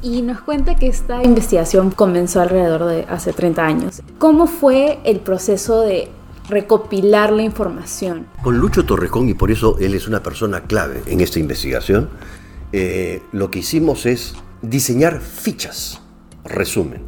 Y 0.03 0.21
nos 0.21 0.43
cuenta 0.43 0.77
que 0.77 0.89
esta 0.89 1.23
investigación 1.23 1.91
comenzó 1.91 2.43
alrededor 2.43 2.85
de 2.85 3.07
hace 3.09 3.33
30 3.33 3.65
años. 3.65 4.03
¿Cómo 4.19 4.47
fue 4.47 4.99
el 5.05 5.21
proceso 5.21 5.81
de 5.81 6.11
recopilar 6.49 7.33
la 7.33 7.43
información? 7.43 8.27
Con 8.43 8.59
Lucho 8.59 8.85
Torrejón, 8.85 9.29
y 9.29 9.35
por 9.35 9.51
eso 9.51 9.77
él 9.79 9.95
es 9.95 10.09
una 10.09 10.23
persona 10.23 10.63
clave 10.63 11.03
en 11.07 11.21
esta 11.21 11.39
investigación, 11.39 12.09
eh, 12.73 13.23
lo 13.33 13.51
que 13.51 13.61
hicimos 13.61 14.07
es 14.07 14.35
diseñar 14.63 15.21
fichas, 15.21 16.01
resumen. 16.45 17.03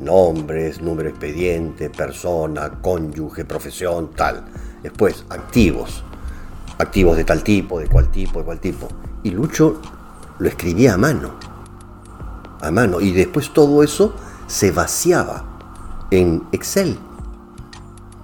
Nombres, 0.00 0.80
número 0.80 1.08
expediente, 1.08 1.90
persona, 1.90 2.80
cónyuge, 2.80 3.44
profesión, 3.44 4.10
tal. 4.14 4.44
Después, 4.82 5.24
activos. 5.30 6.04
Activos 6.78 7.16
de 7.16 7.24
tal 7.24 7.42
tipo, 7.42 7.78
de 7.78 7.86
cual 7.86 8.10
tipo, 8.10 8.40
de 8.40 8.44
cual 8.44 8.60
tipo. 8.60 8.88
Y 9.22 9.30
Lucho 9.30 9.80
lo 10.38 10.48
escribía 10.48 10.94
a 10.94 10.96
mano. 10.96 11.34
A 12.60 12.70
mano. 12.70 13.00
Y 13.00 13.12
después 13.12 13.52
todo 13.52 13.82
eso 13.82 14.14
se 14.46 14.70
vaciaba 14.72 15.44
en 16.10 16.42
Excel. 16.52 16.98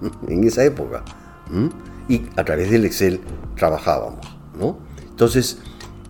En 0.28 0.45
esa 0.45 0.64
época. 0.64 1.04
Y 2.09 2.23
a 2.37 2.45
través 2.45 2.71
del 2.71 2.85
Excel 2.85 3.21
trabajábamos. 3.57 4.26
¿no? 4.59 4.78
Entonces, 5.09 5.59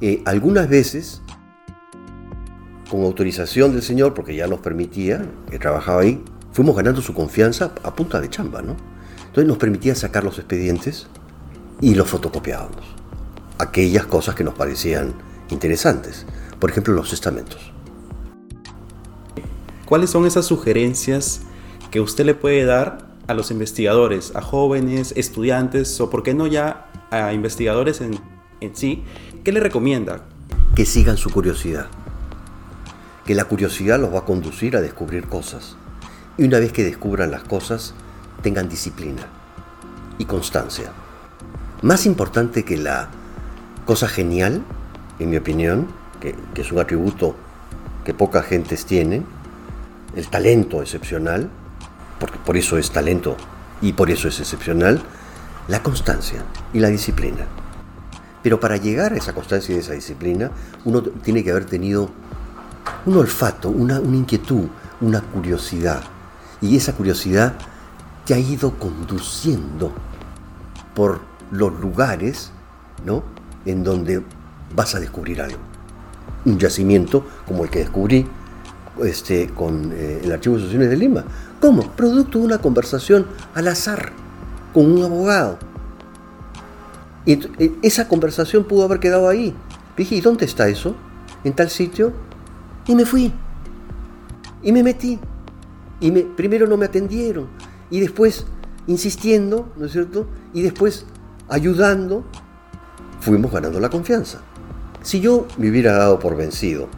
eh, 0.00 0.23
algunas 0.25 0.68
veces 0.68 1.23
con 2.90 3.04
autorización 3.04 3.73
del 3.73 3.82
señor, 3.82 4.14
porque 4.14 4.35
ya 4.35 4.49
nos 4.49 4.59
permitía, 4.59 5.25
que 5.49 5.59
trabajaba 5.59 6.02
ahí, 6.02 6.23
fuimos 6.52 6.75
ganando 6.75 7.00
su 7.00 7.14
confianza 7.14 7.73
a 7.85 7.94
punta 7.94 8.20
de 8.20 8.28
chamba, 8.28 8.62
¿no? 8.62 8.76
Entonces 9.20 9.47
nos 9.47 9.59
permitía 9.59 9.94
sacar 9.94 10.25
los 10.25 10.38
expedientes 10.38 11.06
y 11.80 11.94
los 11.94 12.09
fotocopiábamos. 12.09 12.82
Aquellas 13.59 14.06
cosas 14.06 14.35
que 14.35 14.42
nos 14.42 14.54
parecían 14.54 15.14
interesantes. 15.50 16.26
Por 16.59 16.70
ejemplo, 16.70 16.92
los 16.92 17.11
testamentos. 17.11 17.73
¿Cuáles 19.87 20.11
son 20.11 20.26
esas 20.26 20.47
sugerencias 20.47 21.42
que 21.92 22.00
usted 22.00 22.25
le 22.25 22.35
puede 22.35 22.64
dar 22.64 23.10
a 23.30 23.34
los 23.34 23.50
investigadores, 23.50 24.34
a 24.34 24.42
jóvenes, 24.42 25.12
estudiantes 25.16 26.00
o, 26.00 26.10
por 26.10 26.22
qué 26.22 26.34
no 26.34 26.46
ya, 26.46 26.90
a 27.10 27.32
investigadores 27.32 28.00
en, 28.00 28.18
en 28.60 28.76
sí? 28.76 29.02
¿Qué 29.44 29.52
le 29.52 29.60
recomienda? 29.60 30.25
Que 30.75 30.84
sigan 30.84 31.16
su 31.16 31.30
curiosidad 31.30 31.87
que 33.30 33.37
la 33.37 33.44
curiosidad 33.44 34.00
los 34.00 34.12
va 34.12 34.18
a 34.18 34.25
conducir 34.25 34.75
a 34.76 34.80
descubrir 34.80 35.28
cosas. 35.28 35.76
Y 36.37 36.42
una 36.42 36.58
vez 36.58 36.72
que 36.72 36.82
descubran 36.82 37.30
las 37.30 37.44
cosas, 37.44 37.94
tengan 38.42 38.68
disciplina 38.68 39.22
y 40.18 40.25
constancia. 40.25 40.90
Más 41.80 42.06
importante 42.06 42.64
que 42.64 42.76
la 42.76 43.08
cosa 43.87 44.08
genial, 44.08 44.62
en 45.20 45.30
mi 45.30 45.37
opinión, 45.37 45.87
que, 46.18 46.34
es 46.56 46.72
un 46.72 46.80
atributo 46.80 47.37
que 48.04 48.14
pocas 48.14 48.46
gentes 48.46 48.84
tienen, 48.84 49.25
el 50.16 50.26
talento 50.26 50.82
excepcional, 50.82 51.50
porque 52.21 52.39
por 52.39 52.57
eso 52.57 52.79
es 52.79 52.91
talento 52.91 53.37
y 53.81 53.95
por 53.95 54.11
eso 54.11 54.29
es 54.29 54.39
excepcional, 54.39 55.03
la 55.67 55.83
constancia 55.83 56.45
y 56.73 56.79
la 56.79 56.89
disciplina. 56.89 57.47
Pero 58.43 58.61
para 58.61 58.77
llegar 58.77 59.12
a 59.12 59.17
esa 59.17 59.33
constancia 59.33 59.75
y 59.75 59.79
esa 59.79 59.95
disciplina, 59.95 60.50
uno 60.85 61.03
tiene 61.03 61.43
que 61.43 61.50
haber 61.50 61.65
tenido 61.65 62.11
un 63.07 63.17
olfato, 63.17 63.69
una, 63.69 63.99
inquietud, 63.99 64.67
una 65.00 65.21
curiosidad. 65.21 66.03
Y 66.61 66.77
esa 66.77 66.95
curiosidad 66.95 67.55
te 68.25 68.35
ha 68.35 68.39
ido 68.39 68.79
conduciendo 68.79 69.93
por 70.95 71.21
los 71.50 71.79
lugares 71.81 72.53
¿no? 73.05 73.23
en 73.65 73.83
donde 73.83 74.23
vas 74.75 74.95
a 74.95 75.00
descubrir 75.00 75.41
algo. 75.41 75.59
Un 76.45 76.59
yacimiento 76.59 77.27
como 77.47 77.65
el 77.65 77.71
que 77.71 77.81
descubrí 77.81 78.27
este, 79.05 79.49
con 79.49 79.93
eh, 79.93 80.21
el 80.25 80.33
Archivo 80.33 80.57
de 80.57 80.62
Asociaciones 80.62 80.91
de 80.91 80.97
Lima. 80.97 81.25
¿Cómo? 81.61 81.83
Producto 81.93 82.38
de 82.38 82.45
una 82.45 82.59
conversación 82.59 83.26
al 83.55 83.69
azar 83.69 84.12
con 84.73 84.90
un 84.90 85.05
abogado. 85.05 85.59
Y 87.26 87.33
eh, 87.33 87.75
esa 87.83 88.09
conversación 88.09 88.64
pudo 88.64 88.85
haber 88.85 88.99
quedado 88.99 89.29
ahí. 89.29 89.55
Dije, 89.97 90.17
¿y 90.17 90.21
dónde 90.21 90.47
está 90.47 90.69
eso? 90.69 90.97
En 91.45 91.52
tal 91.52 91.69
sitio 91.71 92.12
y 92.87 92.95
me 92.95 93.05
fui. 93.05 93.33
Y 94.62 94.73
me 94.73 94.83
metí. 94.83 95.19
Y 96.00 96.11
me, 96.11 96.23
primero 96.23 96.67
no 96.67 96.76
me 96.76 96.87
atendieron. 96.87 97.49
Y 97.90 98.00
después, 98.00 98.47
insistiendo, 98.87 99.73
¿no 99.76 99.87
es 99.87 99.93
cierto? 99.93 100.26
Y 100.55 100.62
después, 100.62 101.07
ayudando, 101.49 102.25
fuimos 103.21 103.52
ganando 103.52 103.81
la 103.81 103.90
confianza. 103.90 104.40
Si 105.02 105.21
yo 105.21 105.47
me 105.57 105.71
hubiera 105.71 105.93
dado 105.93 106.19
por 106.19 106.37
vencido, 106.37 106.88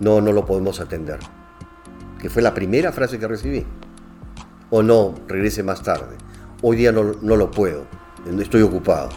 no, 0.00 0.20
no 0.20 0.32
lo 0.32 0.46
podemos 0.46 0.80
atender, 0.80 1.18
que 2.18 2.28
fue 2.28 2.42
la 2.42 2.54
primera 2.54 2.92
frase 2.92 3.18
que 3.18 3.26
recibí, 3.26 3.64
o 4.70 4.82
no, 4.82 5.14
regrese 5.28 5.62
más 5.62 5.82
tarde, 5.82 6.16
hoy 6.62 6.76
día 6.76 6.92
no, 6.92 7.02
lo 7.02 7.50
puedo, 7.50 7.86
estoy 8.38 8.62
ocupado. 8.62 9.10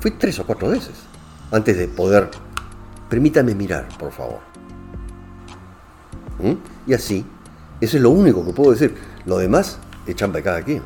Fui 0.00 0.12
tres 0.12 0.38
o 0.38 0.46
cuatro 0.46 0.68
veces 0.68 0.94
antes 1.50 1.76
de 1.76 1.86
poder, 1.86 2.30
permítame 3.08 3.54
mirar, 3.54 3.86
por 3.98 4.10
favor. 4.10 4.40
¿Mm? 6.38 6.90
Y 6.90 6.94
así, 6.94 7.24
eso 7.80 7.96
es 7.96 8.02
lo 8.02 8.10
único 8.10 8.44
que 8.44 8.52
puedo 8.52 8.72
decir. 8.72 8.94
Lo 9.26 9.38
demás 9.38 9.78
es 10.06 10.16
chamba 10.16 10.38
de 10.38 10.42
cada 10.42 10.62
quien. 10.62 10.82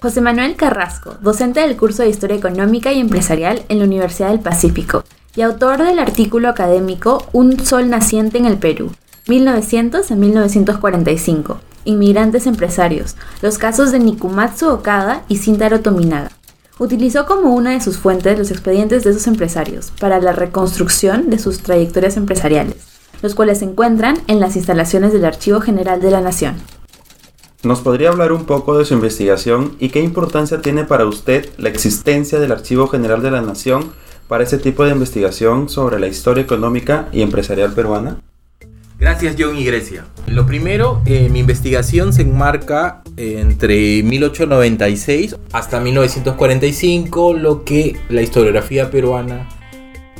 José 0.00 0.20
Manuel 0.20 0.56
Carrasco, 0.56 1.18
docente 1.20 1.60
del 1.60 1.76
curso 1.76 2.04
de 2.04 2.08
Historia 2.08 2.36
Económica 2.36 2.92
y 2.92 3.00
Empresarial 3.00 3.64
en 3.68 3.80
la 3.80 3.84
Universidad 3.84 4.30
del 4.30 4.40
Pacífico 4.40 5.04
y 5.36 5.42
autor 5.42 5.82
del 5.82 5.98
artículo 5.98 6.48
académico 6.48 7.26
Un 7.32 7.64
Sol 7.64 7.90
Naciente 7.90 8.38
en 8.38 8.46
el 8.46 8.58
Perú, 8.58 8.92
1900 9.28 10.10
a 10.10 10.14
1945, 10.16 11.60
Inmigrantes 11.84 12.46
Empresarios, 12.46 13.16
los 13.42 13.58
casos 13.58 13.92
de 13.92 13.98
Nikumatsu 13.98 14.68
Okada 14.68 15.22
y 15.28 15.36
Sintaro 15.36 15.80
Tominaga. 15.80 16.30
Utilizó 16.78 17.26
como 17.26 17.54
una 17.54 17.72
de 17.72 17.80
sus 17.80 17.98
fuentes 17.98 18.38
los 18.38 18.50
expedientes 18.50 19.04
de 19.04 19.10
esos 19.10 19.26
empresarios 19.26 19.92
para 20.00 20.20
la 20.20 20.32
reconstrucción 20.32 21.28
de 21.28 21.38
sus 21.38 21.60
trayectorias 21.60 22.16
empresariales, 22.16 22.76
los 23.20 23.34
cuales 23.34 23.58
se 23.58 23.64
encuentran 23.64 24.18
en 24.28 24.40
las 24.40 24.56
instalaciones 24.56 25.12
del 25.12 25.24
Archivo 25.24 25.60
General 25.60 26.00
de 26.00 26.10
la 26.10 26.20
Nación. 26.20 26.56
¿Nos 27.64 27.80
podría 27.80 28.10
hablar 28.10 28.30
un 28.30 28.44
poco 28.44 28.78
de 28.78 28.84
su 28.84 28.94
investigación 28.94 29.74
y 29.80 29.88
qué 29.88 30.00
importancia 30.00 30.62
tiene 30.62 30.84
para 30.84 31.06
usted 31.06 31.50
la 31.58 31.68
existencia 31.68 32.38
del 32.38 32.52
Archivo 32.52 32.86
General 32.86 33.20
de 33.20 33.32
la 33.32 33.42
Nación 33.42 33.92
para 34.28 34.44
ese 34.44 34.58
tipo 34.58 34.84
de 34.84 34.92
investigación 34.92 35.68
sobre 35.68 35.98
la 35.98 36.06
historia 36.06 36.42
económica 36.42 37.08
y 37.12 37.22
empresarial 37.22 37.72
peruana? 37.72 38.20
Gracias 38.98 39.36
John 39.38 39.56
y 39.56 39.64
Grecia. 39.64 40.06
Lo 40.26 40.44
primero, 40.44 41.02
eh, 41.06 41.28
mi 41.30 41.38
investigación 41.38 42.12
se 42.12 42.22
enmarca 42.22 43.02
entre 43.16 44.02
1896 44.02 45.36
hasta 45.52 45.80
1945, 45.80 47.32
lo 47.34 47.64
que 47.64 47.96
la 48.08 48.22
historiografía 48.22 48.90
peruana 48.90 49.48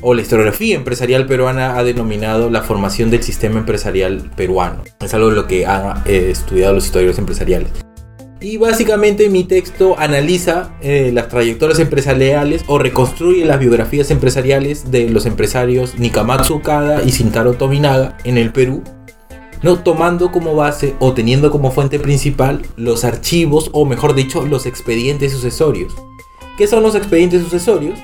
o 0.00 0.14
la 0.14 0.22
historiografía 0.22 0.76
empresarial 0.76 1.26
peruana 1.26 1.76
ha 1.76 1.84
denominado 1.84 2.50
la 2.50 2.62
formación 2.62 3.10
del 3.10 3.22
sistema 3.22 3.58
empresarial 3.58 4.30
peruano. 4.36 4.84
Es 5.00 5.12
algo 5.14 5.30
de 5.30 5.36
lo 5.36 5.46
que 5.46 5.66
han 5.66 6.02
eh, 6.06 6.28
estudiado 6.30 6.74
los 6.74 6.84
historiadores 6.86 7.18
empresariales. 7.18 7.70
Y 8.40 8.56
básicamente 8.56 9.28
mi 9.28 9.44
texto 9.44 9.96
analiza 9.98 10.76
eh, 10.80 11.10
las 11.12 11.28
trayectorias 11.28 11.80
empresariales 11.80 12.64
o 12.68 12.78
reconstruye 12.78 13.44
las 13.44 13.58
biografías 13.58 14.10
empresariales 14.10 14.90
de 14.90 15.10
los 15.10 15.26
empresarios 15.26 15.98
Nikamatsu 15.98 16.62
Kada 16.62 17.02
y 17.02 17.10
Shintaro 17.10 17.54
Tominaga 17.54 18.16
en 18.24 18.38
el 18.38 18.52
Perú, 18.52 18.84
no 19.62 19.80
tomando 19.80 20.30
como 20.30 20.54
base 20.54 20.94
o 21.00 21.14
teniendo 21.14 21.50
como 21.50 21.72
fuente 21.72 21.98
principal 21.98 22.62
los 22.76 23.04
archivos 23.04 23.70
o 23.72 23.84
mejor 23.84 24.14
dicho 24.14 24.46
los 24.46 24.66
expedientes 24.66 25.32
sucesorios. 25.32 25.94
¿Qué 26.56 26.68
son 26.68 26.84
los 26.84 26.94
expedientes 26.94 27.42
sucesorios? 27.42 27.98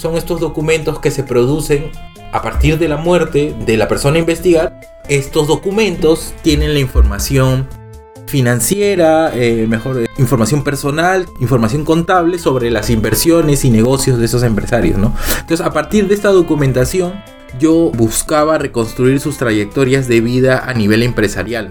son 0.00 0.16
estos 0.16 0.40
documentos 0.40 0.98
que 0.98 1.10
se 1.10 1.24
producen 1.24 1.90
a 2.32 2.42
partir 2.42 2.78
de 2.78 2.88
la 2.88 2.96
muerte 2.96 3.54
de 3.66 3.76
la 3.76 3.88
persona 3.88 4.16
a 4.16 4.20
investigar. 4.20 4.80
Estos 5.08 5.48
documentos 5.48 6.32
tienen 6.42 6.74
la 6.74 6.80
información 6.80 7.68
financiera, 8.30 9.32
eh, 9.34 9.66
mejor 9.68 10.06
información 10.16 10.62
personal, 10.62 11.26
información 11.40 11.84
contable 11.84 12.38
sobre 12.38 12.70
las 12.70 12.88
inversiones 12.88 13.64
y 13.64 13.70
negocios 13.70 14.18
de 14.18 14.26
esos 14.26 14.44
empresarios, 14.44 14.98
¿no? 14.98 15.14
Entonces, 15.40 15.66
a 15.66 15.72
partir 15.72 16.06
de 16.06 16.14
esta 16.14 16.30
documentación, 16.30 17.12
yo 17.58 17.90
buscaba 17.90 18.56
reconstruir 18.56 19.18
sus 19.18 19.36
trayectorias 19.36 20.06
de 20.06 20.20
vida 20.20 20.64
a 20.64 20.72
nivel 20.74 21.02
empresarial 21.02 21.70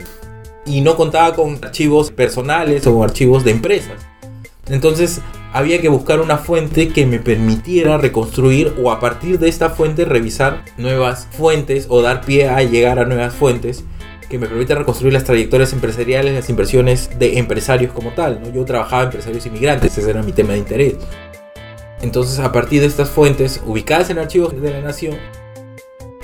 y 0.66 0.82
no 0.82 0.98
contaba 0.98 1.34
con 1.34 1.58
archivos 1.64 2.12
personales 2.12 2.86
o 2.86 3.04
archivos 3.04 3.46
de 3.46 3.52
empresas. 3.52 4.06
Entonces, 4.68 5.22
había 5.54 5.80
que 5.82 5.88
buscar 5.88 6.20
una 6.20 6.38
fuente 6.38 6.90
que 6.90 7.06
me 7.06 7.20
permitiera 7.20 7.98
reconstruir 7.98 8.74
o 8.84 8.92
a 8.92 9.00
partir 9.00 9.40
de 9.40 9.48
esta 9.48 9.70
fuente 9.70 10.04
revisar 10.04 10.66
nuevas 10.78 11.28
fuentes 11.32 11.88
o 11.90 12.02
dar 12.02 12.22
pie 12.22 12.50
a 12.50 12.62
llegar 12.64 13.00
a 13.00 13.06
nuevas 13.06 13.34
fuentes 13.34 13.86
que 14.30 14.38
me 14.38 14.48
permitan 14.48 14.78
reconstruir 14.78 15.14
las 15.14 15.24
trayectorias 15.24 15.74
empresariales, 15.74 16.34
las 16.34 16.50
inversiones 16.50 17.10
de 17.18 17.40
empresarios 17.40 17.92
como 17.92 18.12
tal. 18.12 18.42
¿no? 18.42 18.50
Yo 18.52 18.64
trabajaba 18.64 19.04
empresarios 19.04 19.46
inmigrantes, 19.46 19.98
ese 19.98 20.10
era 20.10 20.22
mi 20.22 20.32
tema 20.32 20.54
de 20.54 20.60
interés. 20.60 20.96
Entonces, 22.02 22.40
a 22.40 22.52
partir 22.52 22.82
de 22.82 22.88
estas 22.88 23.10
fuentes 23.10 23.62
ubicadas 23.66 24.10
en 24.10 24.20
archivos 24.20 24.60
de 24.62 24.72
la 24.72 24.82
nación, 24.82 25.18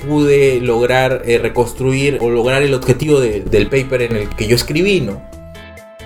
pude 0.06 0.60
lograr 0.60 1.22
eh, 1.26 1.38
reconstruir 1.38 2.18
o 2.20 2.30
lograr 2.30 2.62
el 2.62 2.74
objetivo 2.74 3.20
del 3.20 3.68
paper 3.68 4.02
en 4.02 4.16
el 4.16 4.28
que 4.30 4.46
yo 4.46 4.56
escribí, 4.56 5.00
¿no? 5.00 5.22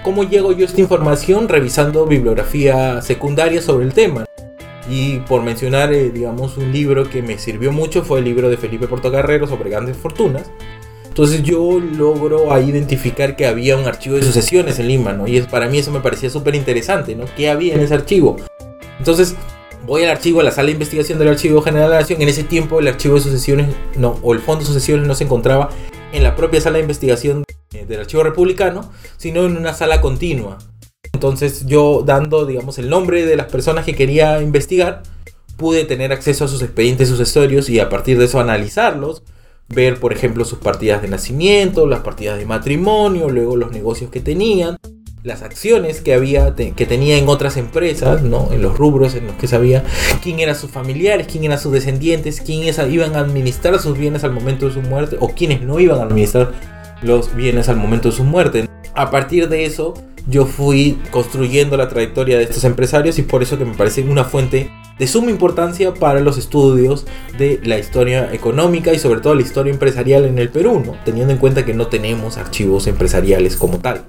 ¿Cómo 0.02 0.24
llego 0.24 0.52
yo 0.52 0.64
a 0.64 0.68
esta 0.68 0.80
información? 0.80 1.48
Revisando 1.48 2.06
bibliografía 2.06 3.02
secundaria 3.02 3.60
sobre 3.60 3.84
el 3.84 3.92
tema. 3.92 4.24
Y 4.88 5.18
por 5.20 5.42
mencionar, 5.42 5.92
eh, 5.92 6.10
digamos, 6.10 6.56
un 6.56 6.72
libro 6.72 7.08
que 7.08 7.22
me 7.22 7.38
sirvió 7.38 7.70
mucho 7.70 8.02
fue 8.02 8.20
el 8.20 8.24
libro 8.24 8.48
de 8.48 8.56
Felipe 8.56 8.88
Portocarrero 8.88 9.46
sobre 9.46 9.70
grandes 9.70 9.96
fortunas. 9.96 10.50
Entonces 11.10 11.42
yo 11.42 11.80
logro 11.80 12.56
identificar 12.60 13.34
que 13.34 13.46
había 13.46 13.76
un 13.76 13.84
archivo 13.86 14.14
de 14.14 14.22
sucesiones 14.22 14.78
en 14.78 14.86
Lima, 14.86 15.12
¿no? 15.12 15.26
Y 15.26 15.38
es, 15.38 15.46
para 15.46 15.68
mí 15.68 15.76
eso 15.76 15.90
me 15.90 15.98
parecía 15.98 16.30
súper 16.30 16.54
interesante, 16.54 17.16
¿no? 17.16 17.24
¿Qué 17.36 17.50
había 17.50 17.74
en 17.74 17.80
ese 17.80 17.94
archivo? 17.94 18.36
Entonces 18.98 19.34
voy 19.84 20.04
al 20.04 20.10
archivo, 20.10 20.38
a 20.38 20.44
la 20.44 20.52
sala 20.52 20.66
de 20.66 20.72
investigación 20.72 21.18
del 21.18 21.28
Archivo 21.28 21.62
General 21.62 21.88
de 21.88 21.94
la 21.96 22.00
Nación. 22.02 22.22
En 22.22 22.28
ese 22.28 22.44
tiempo 22.44 22.78
el 22.78 22.86
archivo 22.86 23.16
de 23.16 23.22
sucesiones, 23.22 23.74
no, 23.96 24.20
o 24.22 24.32
el 24.32 24.38
fondo 24.38 24.60
de 24.60 24.66
sucesiones 24.66 25.04
no 25.04 25.16
se 25.16 25.24
encontraba 25.24 25.70
en 26.12 26.22
la 26.22 26.36
propia 26.36 26.60
sala 26.60 26.76
de 26.76 26.82
investigación 26.82 27.44
del 27.70 28.00
archivo 28.00 28.22
republicano, 28.22 28.92
sino 29.16 29.46
en 29.46 29.56
una 29.56 29.74
sala 29.74 30.00
continua. 30.00 30.58
Entonces 31.12 31.66
yo 31.66 32.04
dando, 32.06 32.46
digamos, 32.46 32.78
el 32.78 32.88
nombre 32.88 33.26
de 33.26 33.34
las 33.34 33.46
personas 33.46 33.84
que 33.84 33.96
quería 33.96 34.40
investigar, 34.40 35.02
pude 35.56 35.84
tener 35.84 36.12
acceso 36.12 36.44
a 36.44 36.48
sus 36.48 36.62
expedientes 36.62 37.08
sucesorios 37.08 37.68
y 37.68 37.80
a 37.80 37.88
partir 37.88 38.16
de 38.16 38.26
eso 38.26 38.38
analizarlos, 38.38 39.24
ver, 39.72 40.00
por 40.00 40.12
ejemplo, 40.12 40.44
sus 40.44 40.58
partidas 40.58 41.00
de 41.00 41.08
nacimiento, 41.08 41.86
las 41.86 42.00
partidas 42.00 42.38
de 42.38 42.44
matrimonio, 42.44 43.28
luego 43.28 43.56
los 43.56 43.70
negocios 43.70 44.10
que 44.10 44.20
tenían, 44.20 44.76
las 45.22 45.42
acciones 45.42 46.00
que 46.00 46.14
había 46.14 46.54
que 46.54 46.86
tenía 46.86 47.18
en 47.18 47.28
otras 47.28 47.56
empresas, 47.56 48.22
¿no? 48.22 48.48
En 48.52 48.62
los 48.62 48.76
rubros 48.76 49.14
en 49.14 49.26
los 49.26 49.36
que 49.36 49.46
sabía 49.46 49.84
quién 50.22 50.40
eran 50.40 50.56
sus 50.56 50.70
familiares, 50.70 51.26
quién 51.30 51.44
eran 51.44 51.58
sus 51.58 51.72
descendientes, 51.72 52.40
quiénes 52.40 52.80
iban 52.90 53.14
a 53.14 53.20
administrar 53.20 53.78
sus 53.78 53.96
bienes 53.96 54.24
al 54.24 54.32
momento 54.32 54.66
de 54.66 54.72
su 54.72 54.82
muerte 54.82 55.16
o 55.20 55.28
quiénes 55.28 55.62
no 55.62 55.78
iban 55.78 56.00
a 56.00 56.02
administrar 56.02 56.52
los 57.02 57.34
bienes 57.34 57.68
al 57.68 57.76
momento 57.76 58.10
de 58.10 58.16
su 58.16 58.24
muerte. 58.24 58.68
A 58.94 59.10
partir 59.10 59.48
de 59.48 59.66
eso, 59.66 59.94
yo 60.26 60.46
fui 60.46 60.98
construyendo 61.10 61.76
la 61.76 61.88
trayectoria 61.88 62.38
de 62.38 62.44
estos 62.44 62.64
empresarios 62.64 63.18
y 63.18 63.22
por 63.22 63.42
eso 63.42 63.58
que 63.58 63.64
me 63.64 63.74
parece 63.74 64.02
una 64.02 64.24
fuente 64.24 64.70
de 64.98 65.06
suma 65.06 65.30
importancia 65.30 65.94
para 65.94 66.20
los 66.20 66.36
estudios 66.36 67.06
de 67.38 67.60
la 67.64 67.78
historia 67.78 68.32
económica 68.32 68.92
y 68.92 68.98
sobre 68.98 69.20
todo 69.20 69.34
la 69.34 69.42
historia 69.42 69.72
empresarial 69.72 70.24
en 70.26 70.38
el 70.38 70.50
Perú, 70.50 70.82
teniendo 71.04 71.32
en 71.32 71.38
cuenta 71.38 71.64
que 71.64 71.72
no 71.72 71.86
tenemos 71.86 72.36
archivos 72.36 72.86
empresariales 72.86 73.56
como 73.56 73.78
tal. 73.78 74.04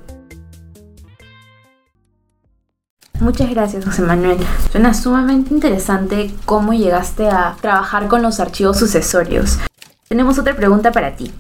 Muchas 3.22 3.52
gracias, 3.52 3.86
José 3.86 4.02
Manuel. 4.02 4.40
Suena 4.72 4.94
sumamente 4.96 5.54
interesante 5.54 6.32
cómo 6.46 6.74
llegaste 6.74 7.30
a 7.30 7.56
trabajar 7.62 8.08
con 8.08 8.24
los 8.24 8.40
archivos 8.40 8.80
sucesorios. 8.80 9.60
Tenemos 10.10 10.40
otra 10.40 10.56
pregunta 10.56 10.92
para 10.92 11.16
ti. 11.16 11.32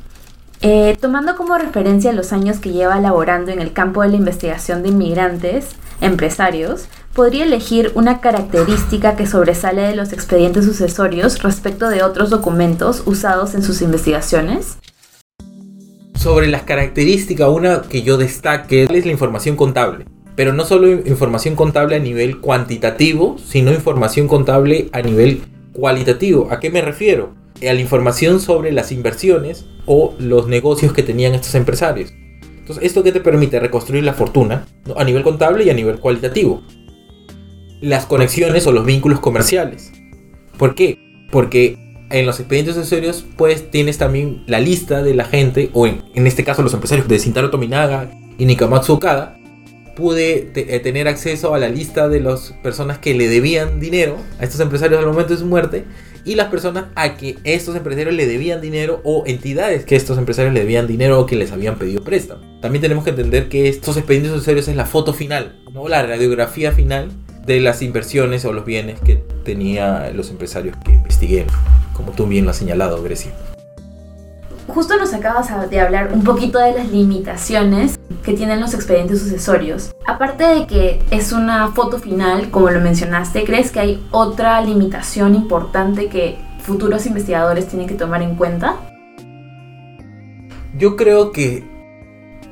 Eh, 0.64 0.96
tomando 1.02 1.36
como 1.36 1.58
referencia 1.58 2.14
los 2.14 2.32
años 2.32 2.60
que 2.60 2.72
lleva 2.72 3.00
laborando 3.00 3.52
en 3.52 3.60
el 3.60 3.74
campo 3.74 4.04
de 4.04 4.10
la 4.10 4.18
investigación 4.18 4.84
de 4.84 4.90
inmigrantes, 4.90 5.70
empresarios, 6.02 6.86
¿podría 7.16 7.46
elegir 7.46 7.92
una 7.96 8.22
característica 8.22 9.16
que 9.16 9.26
sobresale 9.26 9.82
de 9.82 9.96
los 9.96 10.14
expedientes 10.14 10.66
sucesorios 10.66 11.42
respecto 11.42 11.90
de 11.90 12.04
otros 12.04 12.30
documentos 12.30 13.02
usados 13.08 13.56
en 13.56 13.64
sus 13.64 13.82
investigaciones? 13.82 14.78
Sobre 16.14 16.46
las 16.46 16.62
características, 16.62 17.50
una 17.50 17.82
que 17.82 18.04
yo 18.04 18.18
destaque 18.18 18.84
es 18.84 19.06
la 19.06 19.12
información 19.12 19.56
contable. 19.56 20.06
Pero 20.36 20.54
no 20.54 20.64
solo 20.64 20.92
información 20.92 21.56
contable 21.56 21.96
a 21.96 22.00
nivel 22.00 22.40
cuantitativo, 22.40 23.38
sino 23.44 23.72
información 23.72 24.28
contable 24.28 24.90
a 24.94 25.02
nivel 25.02 25.42
cualitativo. 25.74 26.50
¿A 26.52 26.60
qué 26.60 26.70
me 26.70 26.82
refiero? 26.82 27.41
A 27.62 27.74
la 27.74 27.82
información 27.82 28.40
sobre 28.40 28.72
las 28.72 28.92
inversiones 28.92 29.66
o 29.86 30.16
los 30.20 30.48
negocios 30.48 30.94
que 30.94 31.04
tenían 31.04 31.36
estos 31.36 31.56
empresarios. 31.56 32.14
Entonces, 32.58 32.84
¿esto 32.84 33.04
qué 33.04 33.12
te 33.12 33.22
permite? 33.22 33.60
Reconstruir 33.60 34.04
la 34.04 34.14
fortuna 34.14 34.66
a 34.96 35.04
nivel 35.04 35.24
contable 35.24 35.64
y 35.64 35.70
a 35.70 35.74
nivel 35.74 36.00
cualitativo. 36.00 36.64
Las 37.82 38.06
conexiones 38.06 38.66
o 38.68 38.72
los 38.72 38.86
vínculos 38.86 39.20
comerciales. 39.20 39.92
¿Por 40.58 40.76
qué? 40.76 40.98
Porque 41.32 41.78
en 42.10 42.26
los 42.26 42.40
expedientes 42.40 42.76
sucesorios, 42.76 43.26
pues 43.38 43.72
tienes 43.72 43.98
también 43.98 44.44
la 44.48 44.60
lista 44.60 45.02
de 45.02 45.16
la 45.16 45.26
gente, 45.26 45.70
o 45.74 45.88
en, 45.88 46.04
en 46.14 46.28
este 46.28 46.44
caso 46.44 46.62
los 46.62 46.74
empresarios 46.74 47.08
de 47.08 47.20
Sintaro 47.20 47.50
Tominaga 47.50 48.12
y 48.38 48.46
Nikamatsu 48.46 48.94
Okada, 48.94 49.38
pude 49.96 50.52
eh, 50.56 50.80
tener 50.80 51.08
acceso 51.08 51.54
a 51.54 51.60
la 51.60 51.70
lista 51.70 52.08
de 52.10 52.22
las 52.22 52.54
personas 52.64 52.98
que 52.98 53.14
le 53.14 53.28
debían 53.28 53.80
dinero 53.80 54.18
a 54.40 54.44
estos 54.44 54.60
empresarios 54.60 55.00
al 55.00 55.06
momento 55.06 55.34
de 55.34 55.40
su 55.40 55.46
muerte 55.46 55.86
y 56.26 56.36
las 56.36 56.48
personas 56.48 56.86
a 56.96 57.18
que 57.18 57.38
estos 57.44 57.76
empresarios 57.76 58.16
le 58.16 58.28
debían 58.28 58.62
dinero 58.62 59.02
o 59.04 59.24
entidades 59.26 59.86
que 59.86 59.96
estos 59.96 60.18
empresarios 60.18 60.54
le 60.54 60.62
debían 60.62 60.88
dinero 60.88 61.20
o 61.20 61.26
que 61.26 61.36
les 61.36 61.52
habían 61.52 61.78
pedido 61.78 62.04
préstamo. 62.04 62.42
También 62.62 62.82
tenemos 62.82 63.04
que 63.04 63.12
entender 63.12 63.50
que 63.50 63.70
estos 63.70 63.98
expedientes 63.98 64.32
sucesorios 64.32 64.68
es 64.68 64.76
la 64.76 64.86
foto 64.86 65.14
final, 65.14 65.60
no 65.74 65.88
la 65.88 66.06
radiografía 66.06 66.72
final 66.72 67.12
de 67.46 67.60
las 67.60 67.82
inversiones 67.82 68.46
o 68.46 68.54
los 68.54 68.66
bienes 68.66 69.00
que 69.02 69.24
tenía 69.44 70.12
los 70.14 70.30
empresarios 70.30 70.78
que 70.86 70.94
investigué, 70.94 71.46
como 71.94 72.12
tú 72.12 72.28
bien 72.28 72.46
lo 72.46 72.52
has 72.52 72.58
señalado, 72.58 73.02
Grecia. 73.02 73.32
Justo 74.74 74.96
nos 74.96 75.14
acabas 75.14 75.50
de 75.70 75.82
hablar 75.82 76.12
un 76.14 76.24
poquito 76.24 76.58
de 76.58 76.72
las 76.72 76.88
limitaciones 76.90 78.00
que 78.24 78.32
tienen 78.32 78.62
los 78.62 78.74
expedientes 78.74 79.20
sucesorios. 79.20 79.94
Aparte 80.08 80.46
de 80.46 80.66
que 80.66 81.02
es 81.12 81.34
una 81.34 81.74
foto 81.74 82.00
final, 82.00 82.52
como 82.52 82.70
lo 82.70 82.80
mencionaste, 82.80 83.44
¿crees 83.44 83.72
que 83.72 83.82
hay 83.82 84.08
otra 84.12 84.62
limitación 84.62 85.36
importante 85.36 86.08
que 86.08 86.38
futuros 86.60 87.06
investigadores 87.06 87.68
tienen 87.68 87.86
que 87.86 87.96
tomar 87.96 88.22
en 88.22 88.36
cuenta? 88.36 88.78
Yo 90.78 90.96
creo 90.96 91.34
que 91.34 91.66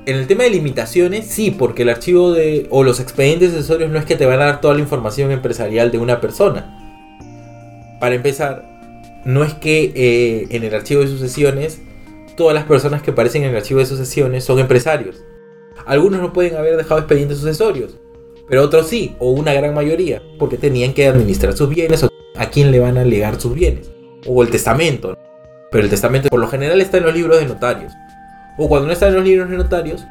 en 0.05 0.15
el 0.17 0.27
tema 0.27 0.43
de 0.43 0.49
limitaciones, 0.49 1.25
sí, 1.25 1.51
porque 1.51 1.83
el 1.83 1.89
archivo 1.89 2.33
de 2.33 2.67
o 2.69 2.83
los 2.83 2.99
expedientes 2.99 3.51
sucesorios 3.51 3.89
no 3.91 3.97
es 3.97 4.03
que 4.03 4.17
te 4.17 4.25
van 4.25 4.41
a 4.41 4.45
dar 4.45 4.59
toda 4.59 4.73
la 4.73 4.81
información 4.81 5.31
empresarial 5.31 5.89
de 5.89 5.99
una 5.99 6.19
persona. 6.19 7.97
Para 8.01 8.15
empezar, 8.15 9.21
no 9.23 9.45
es 9.45 9.53
que 9.53 9.93
eh, 9.95 10.47
en 10.49 10.63
el 10.63 10.75
archivo 10.75 11.01
de 11.01 11.07
sucesiones 11.07 11.81
todas 12.39 12.55
las 12.55 12.63
personas 12.63 13.01
que 13.01 13.11
aparecen 13.11 13.43
en 13.43 13.49
el 13.49 13.57
archivo 13.57 13.81
de 13.81 13.85
sucesiones 13.85 14.45
son 14.45 14.59
empresarios. 14.59 15.25
Algunos 15.85 16.21
no 16.21 16.31
pueden 16.31 16.55
haber 16.55 16.77
dejado 16.77 17.01
expedientes 17.01 17.39
sucesorios, 17.39 17.99
pero 18.47 18.63
otros 18.63 18.87
sí, 18.87 19.17
o 19.19 19.31
una 19.31 19.53
gran 19.53 19.73
mayoría, 19.73 20.23
porque 20.39 20.57
tenían 20.57 20.93
que 20.93 21.05
administrar 21.05 21.51
sus 21.51 21.67
bienes 21.67 22.01
o 22.01 22.09
a 22.37 22.49
quién 22.49 22.71
le 22.71 22.79
van 22.79 22.97
a 22.97 23.03
legar 23.03 23.41
sus 23.41 23.53
bienes, 23.53 23.91
o 24.25 24.41
el 24.41 24.49
testamento. 24.49 25.17
Pero 25.69 25.83
el 25.83 25.89
testamento 25.89 26.29
por 26.29 26.39
lo 26.39 26.47
general 26.47 26.79
está 26.79 26.97
en 26.97 27.03
los 27.03 27.13
libros 27.13 27.41
de 27.41 27.45
notarios. 27.45 27.91
O 28.57 28.69
cuando 28.69 28.87
no 28.87 28.93
está 28.93 29.09
en 29.09 29.15
los 29.15 29.25
libros 29.25 29.49
de 29.49 29.57
notarios, 29.57 30.05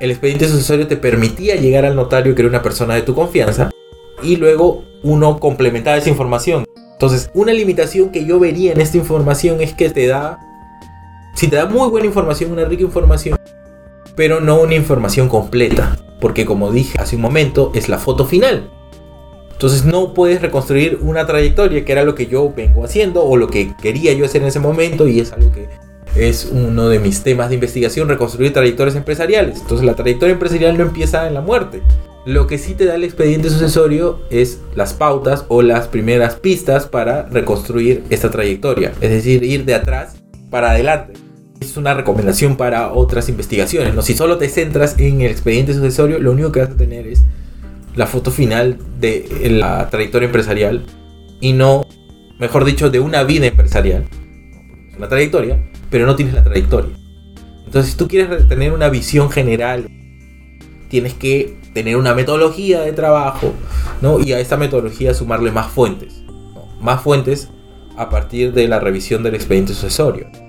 el 0.00 0.10
expediente 0.10 0.48
sucesorio 0.48 0.88
te 0.88 0.96
permitía 0.96 1.54
llegar 1.54 1.84
al 1.84 1.94
notario 1.94 2.34
que 2.34 2.42
era 2.42 2.48
una 2.48 2.62
persona 2.62 2.96
de 2.96 3.02
tu 3.02 3.14
confianza 3.14 3.70
y 4.20 4.34
luego 4.34 4.84
uno 5.04 5.38
complementaba 5.38 5.96
esa 5.96 6.10
información. 6.10 6.64
Entonces, 6.92 7.30
una 7.34 7.52
limitación 7.52 8.10
que 8.10 8.24
yo 8.24 8.40
vería 8.40 8.72
en 8.72 8.80
esta 8.80 8.96
información 8.96 9.60
es 9.60 9.74
que 9.74 9.90
te 9.90 10.08
da, 10.08 10.40
si 11.34 11.48
te 11.48 11.56
da 11.56 11.66
muy 11.66 11.88
buena 11.90 12.06
información, 12.06 12.52
una 12.52 12.64
rica 12.64 12.82
información, 12.82 13.38
pero 14.16 14.40
no 14.40 14.60
una 14.60 14.74
información 14.74 15.28
completa, 15.28 15.96
porque 16.20 16.46
como 16.46 16.72
dije 16.72 16.98
hace 17.00 17.16
un 17.16 17.22
momento, 17.22 17.72
es 17.74 17.88
la 17.88 17.98
foto 17.98 18.24
final. 18.24 18.70
Entonces 19.52 19.84
no 19.84 20.14
puedes 20.14 20.42
reconstruir 20.42 20.98
una 21.00 21.26
trayectoria, 21.26 21.84
que 21.84 21.92
era 21.92 22.04
lo 22.04 22.14
que 22.14 22.26
yo 22.26 22.52
vengo 22.54 22.84
haciendo 22.84 23.24
o 23.24 23.36
lo 23.36 23.48
que 23.48 23.72
quería 23.80 24.12
yo 24.12 24.24
hacer 24.24 24.42
en 24.42 24.48
ese 24.48 24.60
momento 24.60 25.06
y 25.08 25.20
es 25.20 25.32
algo 25.32 25.52
que 25.52 25.68
es 26.16 26.48
uno 26.52 26.88
de 26.88 26.98
mis 27.00 27.22
temas 27.22 27.48
de 27.48 27.54
investigación, 27.56 28.08
reconstruir 28.08 28.52
trayectorias 28.52 28.96
empresariales. 28.96 29.60
Entonces 29.60 29.84
la 29.84 29.94
trayectoria 29.94 30.32
empresarial 30.32 30.76
no 30.76 30.84
empieza 30.84 31.26
en 31.26 31.34
la 31.34 31.40
muerte. 31.40 31.82
Lo 32.24 32.46
que 32.46 32.58
sí 32.58 32.74
te 32.74 32.86
da 32.86 32.94
el 32.94 33.04
expediente 33.04 33.50
sucesorio 33.50 34.20
es 34.30 34.60
las 34.74 34.94
pautas 34.94 35.44
o 35.48 35.62
las 35.62 35.88
primeras 35.88 36.36
pistas 36.36 36.86
para 36.86 37.24
reconstruir 37.24 38.04
esta 38.10 38.30
trayectoria. 38.30 38.92
Es 39.00 39.10
decir, 39.10 39.42
ir 39.42 39.64
de 39.64 39.74
atrás 39.74 40.16
para 40.50 40.70
adelante. 40.70 41.23
Es 41.64 41.78
una 41.78 41.94
recomendación 41.94 42.56
para 42.56 42.92
otras 42.92 43.28
investigaciones. 43.30 43.94
¿no? 43.94 44.02
Si 44.02 44.14
solo 44.14 44.36
te 44.36 44.48
centras 44.48 44.96
en 44.98 45.22
el 45.22 45.30
expediente 45.30 45.72
sucesorio, 45.72 46.18
lo 46.18 46.32
único 46.32 46.52
que 46.52 46.60
vas 46.60 46.70
a 46.70 46.76
tener 46.76 47.06
es 47.06 47.22
la 47.96 48.06
foto 48.06 48.30
final 48.30 48.78
de 49.00 49.48
la 49.50 49.88
trayectoria 49.88 50.26
empresarial 50.26 50.84
y 51.40 51.54
no, 51.54 51.86
mejor 52.38 52.64
dicho, 52.64 52.90
de 52.90 53.00
una 53.00 53.24
vida 53.24 53.46
empresarial. 53.46 54.04
Una 54.96 55.08
trayectoria, 55.08 55.58
pero 55.90 56.06
no 56.06 56.16
tienes 56.16 56.34
la 56.34 56.44
trayectoria. 56.44 56.94
Entonces, 57.64 57.92
si 57.92 57.96
tú 57.96 58.08
quieres 58.08 58.46
tener 58.46 58.72
una 58.72 58.90
visión 58.90 59.30
general, 59.30 59.88
tienes 60.88 61.14
que 61.14 61.56
tener 61.72 61.96
una 61.96 62.14
metodología 62.14 62.82
de 62.82 62.92
trabajo, 62.92 63.52
¿no? 64.02 64.20
Y 64.20 64.32
a 64.32 64.38
esta 64.38 64.56
metodología 64.56 65.14
sumarle 65.14 65.50
más 65.50 65.72
fuentes, 65.72 66.22
más 66.80 67.02
fuentes 67.02 67.48
a 67.96 68.10
partir 68.10 68.52
de 68.52 68.68
la 68.68 68.80
revisión 68.80 69.22
del 69.22 69.34
expediente 69.34 69.72
sucesorio. 69.72 70.43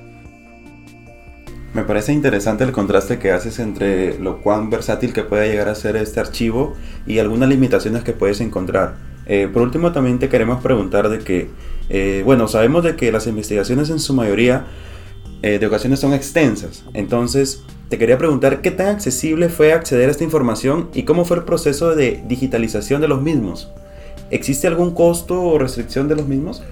Me 1.75 1.83
parece 1.83 2.13
interesante 2.13 2.63
el 2.63 2.71
contraste 2.71 3.19
que 3.19 3.33
haces 3.33 3.59
entre 3.59 4.17
lo 4.17 4.41
cuán 4.41 4.69
versátil 4.69 5.11
que 5.11 5.23
puede 5.23 5.49
llegar 5.49 5.67
a 5.67 5.75
ser 5.75 5.97
este 5.97 6.21
archivo 6.21 6.73
y 7.05 7.19
algunas 7.19 7.49
limitaciones 7.49 8.01
que 8.01 8.13
puedes 8.13 8.39
encontrar. 8.39 8.95
Eh, 9.25 9.49
por 9.51 9.61
último, 9.61 9.91
también 9.91 10.17
te 10.17 10.29
queremos 10.29 10.63
preguntar 10.63 11.09
de 11.09 11.19
que, 11.19 11.49
eh, 11.89 12.21
bueno, 12.23 12.47
sabemos 12.47 12.85
de 12.85 12.95
que 12.95 13.11
las 13.11 13.27
investigaciones 13.27 13.89
en 13.89 13.99
su 13.99 14.13
mayoría 14.13 14.67
eh, 15.41 15.59
de 15.59 15.65
ocasiones 15.65 15.99
son 15.99 16.13
extensas. 16.13 16.85
Entonces, 16.93 17.61
te 17.89 17.97
quería 17.97 18.17
preguntar 18.17 18.61
qué 18.61 18.71
tan 18.71 18.87
accesible 18.87 19.49
fue 19.49 19.73
acceder 19.73 20.07
a 20.07 20.11
esta 20.11 20.23
información 20.23 20.87
y 20.93 21.03
cómo 21.03 21.25
fue 21.25 21.35
el 21.35 21.43
proceso 21.43 21.93
de 21.93 22.23
digitalización 22.25 23.01
de 23.01 23.09
los 23.09 23.21
mismos. 23.21 23.69
¿Existe 24.31 24.67
algún 24.67 24.91
costo 24.91 25.41
o 25.41 25.59
restricción 25.59 26.07
de 26.07 26.15
los 26.15 26.25
mismos? 26.25 26.63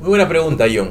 Muy 0.00 0.10
buena 0.10 0.28
pregunta, 0.28 0.66
John. 0.72 0.90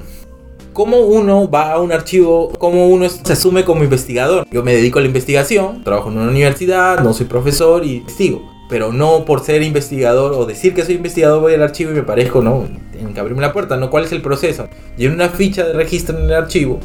¿Cómo 0.73 0.99
uno 0.99 1.49
va 1.49 1.73
a 1.73 1.81
un 1.81 1.91
archivo? 1.91 2.49
¿Cómo 2.57 2.88
uno 2.88 3.10
se 3.10 3.34
asume 3.34 3.65
como 3.65 3.84
investigador? 3.84 4.47
Yo 4.51 4.63
me 4.63 4.73
dedico 4.73 4.99
a 4.99 5.01
la 5.01 5.07
investigación, 5.07 5.84
trabajo 5.84 6.10
en 6.10 6.17
una 6.17 6.29
universidad, 6.29 7.01
no 7.01 7.13
soy 7.13 7.25
profesor 7.25 7.86
y 7.86 8.05
sigo. 8.07 8.49
Pero 8.69 8.93
no 8.93 9.25
por 9.25 9.43
ser 9.43 9.63
investigador 9.63 10.31
o 10.31 10.45
decir 10.45 10.73
que 10.73 10.86
soy 10.86 10.95
investigador 10.95 11.41
voy 11.41 11.55
al 11.55 11.63
archivo 11.63 11.91
y 11.91 11.95
me 11.95 12.03
parezco, 12.03 12.41
no, 12.41 12.67
tienen 12.93 13.13
que 13.13 13.19
abrirme 13.19 13.41
la 13.41 13.51
puerta, 13.51 13.75
¿no? 13.75 13.89
¿Cuál 13.89 14.05
es 14.05 14.13
el 14.13 14.21
proceso? 14.21 14.69
Lleno 14.95 15.13
una 15.13 15.27
ficha 15.27 15.65
de 15.65 15.73
registro 15.73 16.17
en 16.17 16.23
el 16.23 16.34
archivo, 16.34 16.79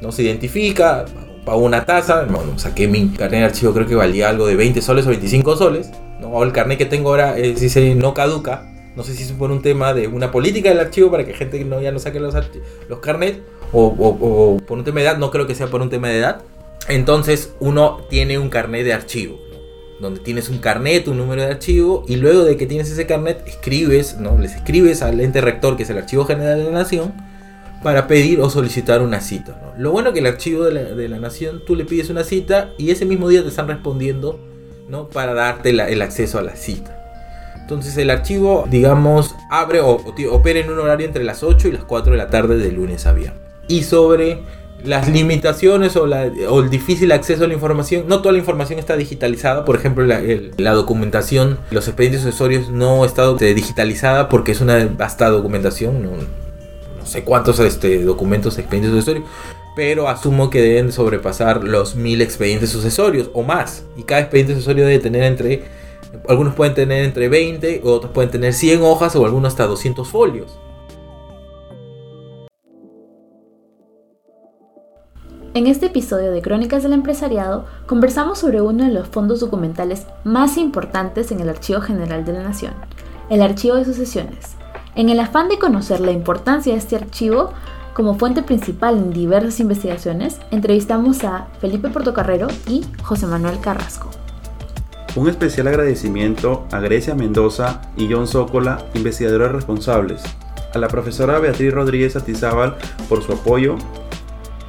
no 0.00 0.12
se 0.12 0.22
identifica, 0.22 1.04
pago 1.44 1.58
una 1.58 1.84
tasa, 1.84 2.26
no, 2.26 2.56
saqué 2.56 2.86
mi 2.86 3.08
carnet 3.08 3.40
de 3.40 3.46
archivo, 3.46 3.72
creo 3.72 3.88
que 3.88 3.96
valía 3.96 4.28
algo 4.28 4.46
de 4.46 4.54
20 4.54 4.80
soles 4.80 5.06
o 5.06 5.10
25 5.10 5.56
soles, 5.56 5.90
¿no? 6.20 6.40
el 6.44 6.52
carnet 6.52 6.78
que 6.78 6.86
tengo 6.86 7.08
ahora 7.08 7.36
eh, 7.36 7.52
dice 7.52 7.96
no 7.96 8.14
caduca, 8.14 8.73
no 8.96 9.02
sé 9.02 9.14
si 9.14 9.24
es 9.24 9.32
por 9.32 9.50
un 9.50 9.62
tema 9.62 9.92
de 9.92 10.06
una 10.06 10.30
política 10.30 10.68
del 10.68 10.78
archivo 10.78 11.10
para 11.10 11.24
que 11.24 11.34
gente 11.34 11.62
no, 11.64 11.80
ya 11.80 11.90
no 11.90 11.98
saque 11.98 12.20
los, 12.20 12.34
los 12.88 12.98
carnets 13.00 13.40
o, 13.72 13.86
o, 13.86 14.56
por 14.58 14.78
un 14.78 14.84
tema 14.84 15.00
de 15.00 15.06
edad, 15.06 15.18
no 15.18 15.30
creo 15.30 15.46
que 15.46 15.54
sea 15.54 15.66
por 15.66 15.82
un 15.82 15.90
tema 15.90 16.08
de 16.08 16.18
edad. 16.18 16.42
Entonces 16.88 17.52
uno 17.60 18.02
tiene 18.08 18.38
un 18.38 18.50
carnet 18.50 18.84
de 18.84 18.92
archivo, 18.92 19.40
donde 20.00 20.20
tienes 20.20 20.48
un 20.48 20.58
carnet, 20.58 21.08
un 21.08 21.16
número 21.16 21.42
de 21.42 21.48
archivo, 21.48 22.04
y 22.06 22.16
luego 22.16 22.44
de 22.44 22.56
que 22.56 22.66
tienes 22.66 22.90
ese 22.90 23.06
carnet, 23.06 23.42
escribes, 23.46 24.18
¿no? 24.18 24.38
les 24.38 24.54
escribes 24.54 25.02
al 25.02 25.20
ente 25.20 25.40
rector, 25.40 25.76
que 25.76 25.82
es 25.82 25.90
el 25.90 25.98
Archivo 25.98 26.24
General 26.24 26.58
de 26.58 26.64
la 26.64 26.70
Nación, 26.70 27.14
para 27.82 28.06
pedir 28.06 28.40
o 28.40 28.48
solicitar 28.48 29.02
una 29.02 29.20
cita. 29.20 29.74
Lo 29.76 29.90
bueno 29.90 30.12
que 30.12 30.20
el 30.20 30.26
Archivo 30.26 30.64
de 30.64 30.72
la, 30.72 30.82
de 30.82 31.08
la, 31.08 31.18
Nación, 31.18 31.62
tú 31.66 31.74
le 31.74 31.84
pides 31.84 32.10
una 32.10 32.22
cita 32.22 32.70
y 32.78 32.90
ese 32.90 33.06
mismo 33.06 33.28
día 33.28 33.42
te 33.42 33.48
están 33.48 33.66
respondiendo 33.66 34.38
¿no? 34.88 35.08
para 35.08 35.34
darte 35.34 35.70
el 35.70 36.02
acceso 36.02 36.38
a 36.38 36.42
la 36.42 36.54
cita. 36.54 37.03
Entonces 37.64 37.96
el 37.96 38.10
archivo, 38.10 38.66
digamos, 38.70 39.34
abre 39.48 39.80
o, 39.80 40.02
opera 40.30 40.60
en 40.60 40.70
un 40.70 40.78
horario 40.80 41.06
entre 41.06 41.24
las 41.24 41.42
8 41.42 41.68
y 41.68 41.72
las 41.72 41.84
4 41.84 42.12
de 42.12 42.18
la 42.18 42.28
tarde 42.28 42.58
de 42.58 42.70
lunes 42.70 43.06
a 43.06 43.14
viernes. 43.14 43.40
Y 43.68 43.84
sobre 43.84 44.40
las 44.84 45.08
limitaciones 45.08 45.96
o, 45.96 46.04
el 46.04 46.68
difícil 46.68 47.10
acceso 47.10 47.44
a 47.44 47.48
la 47.48 47.54
información, 47.54 48.04
no 48.06 48.20
toda 48.20 48.32
la 48.32 48.38
información 48.38 48.78
está 48.78 48.98
digitalizada. 48.98 49.64
Por 49.64 49.76
ejemplo, 49.76 50.04
la, 50.04 50.72
documentación, 50.72 51.56
los 51.70 51.88
expedientes 51.88 52.20
sucesorios 52.20 52.68
no 52.68 53.06
está 53.06 53.32
digitalizada 53.32 54.28
porque 54.28 54.52
es 54.52 54.60
una 54.60 54.86
vasta 54.98 55.30
documentación. 55.30 56.02
No, 56.02 57.06
sé 57.06 57.24
cuántos 57.24 57.60
este, 57.60 58.02
documentos, 58.04 58.58
expedientes 58.58 58.92
sucesorios 58.92 59.24
pero 59.74 60.08
asumo 60.08 60.50
que 60.50 60.62
deben 60.62 60.92
sobrepasar 60.92 61.64
los 61.64 61.96
mil 61.96 62.22
expedientes 62.22 62.70
sucesorios 62.70 63.30
o 63.32 63.42
más. 63.42 63.84
Y 63.96 64.04
cada 64.04 64.20
expediente 64.20 64.54
sucesorio 64.54 64.86
debe 64.86 65.00
tener 65.00 65.24
entre 65.24 65.64
algunos 66.28 66.54
pueden 66.54 66.74
tener 66.74 67.04
entre 67.04 67.28
20, 67.28 67.82
otros 67.84 68.12
pueden 68.12 68.30
tener 68.30 68.52
100 68.52 68.82
hojas 68.82 69.14
o 69.16 69.24
algunos 69.24 69.52
hasta 69.52 69.66
200 69.66 70.08
folios. 70.08 70.58
En 75.54 75.68
este 75.68 75.86
episodio 75.86 76.32
de 76.32 76.42
Crónicas 76.42 76.82
del 76.82 76.94
Empresariado 76.94 77.66
conversamos 77.86 78.40
sobre 78.40 78.60
uno 78.60 78.82
de 78.84 78.92
los 78.92 79.06
fondos 79.06 79.38
documentales 79.38 80.04
más 80.24 80.56
importantes 80.56 81.30
en 81.30 81.38
el 81.38 81.48
Archivo 81.48 81.80
General 81.80 82.24
de 82.24 82.32
la 82.32 82.42
Nación, 82.42 82.74
el 83.30 83.40
Archivo 83.40 83.76
de 83.76 83.84
Sucesiones. 83.84 84.56
En 84.96 85.10
el 85.10 85.20
afán 85.20 85.48
de 85.48 85.60
conocer 85.60 86.00
la 86.00 86.10
importancia 86.10 86.72
de 86.72 86.80
este 86.80 86.96
archivo 86.96 87.52
como 87.94 88.18
fuente 88.18 88.42
principal 88.42 88.96
en 88.96 89.12
diversas 89.12 89.60
investigaciones, 89.60 90.40
entrevistamos 90.50 91.22
a 91.22 91.46
Felipe 91.60 91.88
Portocarrero 91.88 92.48
y 92.68 92.84
José 93.04 93.26
Manuel 93.28 93.60
Carrasco. 93.60 94.10
Un 95.16 95.28
especial 95.28 95.68
agradecimiento 95.68 96.66
a 96.72 96.80
Grecia 96.80 97.14
Mendoza 97.14 97.82
y 97.96 98.12
John 98.12 98.26
Zócola, 98.26 98.84
investigadores 98.94 99.52
responsables, 99.52 100.22
a 100.74 100.78
la 100.78 100.88
profesora 100.88 101.38
Beatriz 101.38 101.72
Rodríguez 101.72 102.16
Atizábal 102.16 102.76
por 103.08 103.22
su 103.22 103.32
apoyo, 103.32 103.76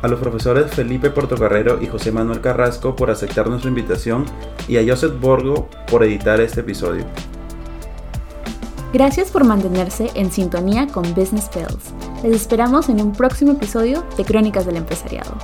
a 0.04 0.08
los 0.08 0.20
profesores 0.20 0.72
Felipe 0.72 1.10
Portocarrero 1.10 1.82
y 1.82 1.88
José 1.88 2.12
Manuel 2.12 2.42
Carrasco 2.42 2.96
por 2.96 3.10
aceptar 3.10 3.50
nuestra 3.50 3.70
invitación 3.70 4.26
y 4.68 4.78
a 4.78 4.84
Joseph 4.88 5.20
Borgo 5.20 5.68
por 5.90 6.04
editar 6.04 6.40
este 6.40 6.60
episodio. 6.62 7.06
Gracias 8.94 9.32
por 9.32 9.46
mantenerse 9.46 10.12
en 10.14 10.32
sintonía 10.32 10.86
con 10.88 11.04
Business 11.16 11.50
Tales. 11.50 11.92
Les 12.22 12.34
esperamos 12.34 12.88
en 12.90 13.02
un 13.02 13.14
próximo 13.14 13.54
episodio 13.54 14.04
de 14.16 14.24
Crónicas 14.24 14.68
del 14.68 14.78
Empresariado. 14.78 15.36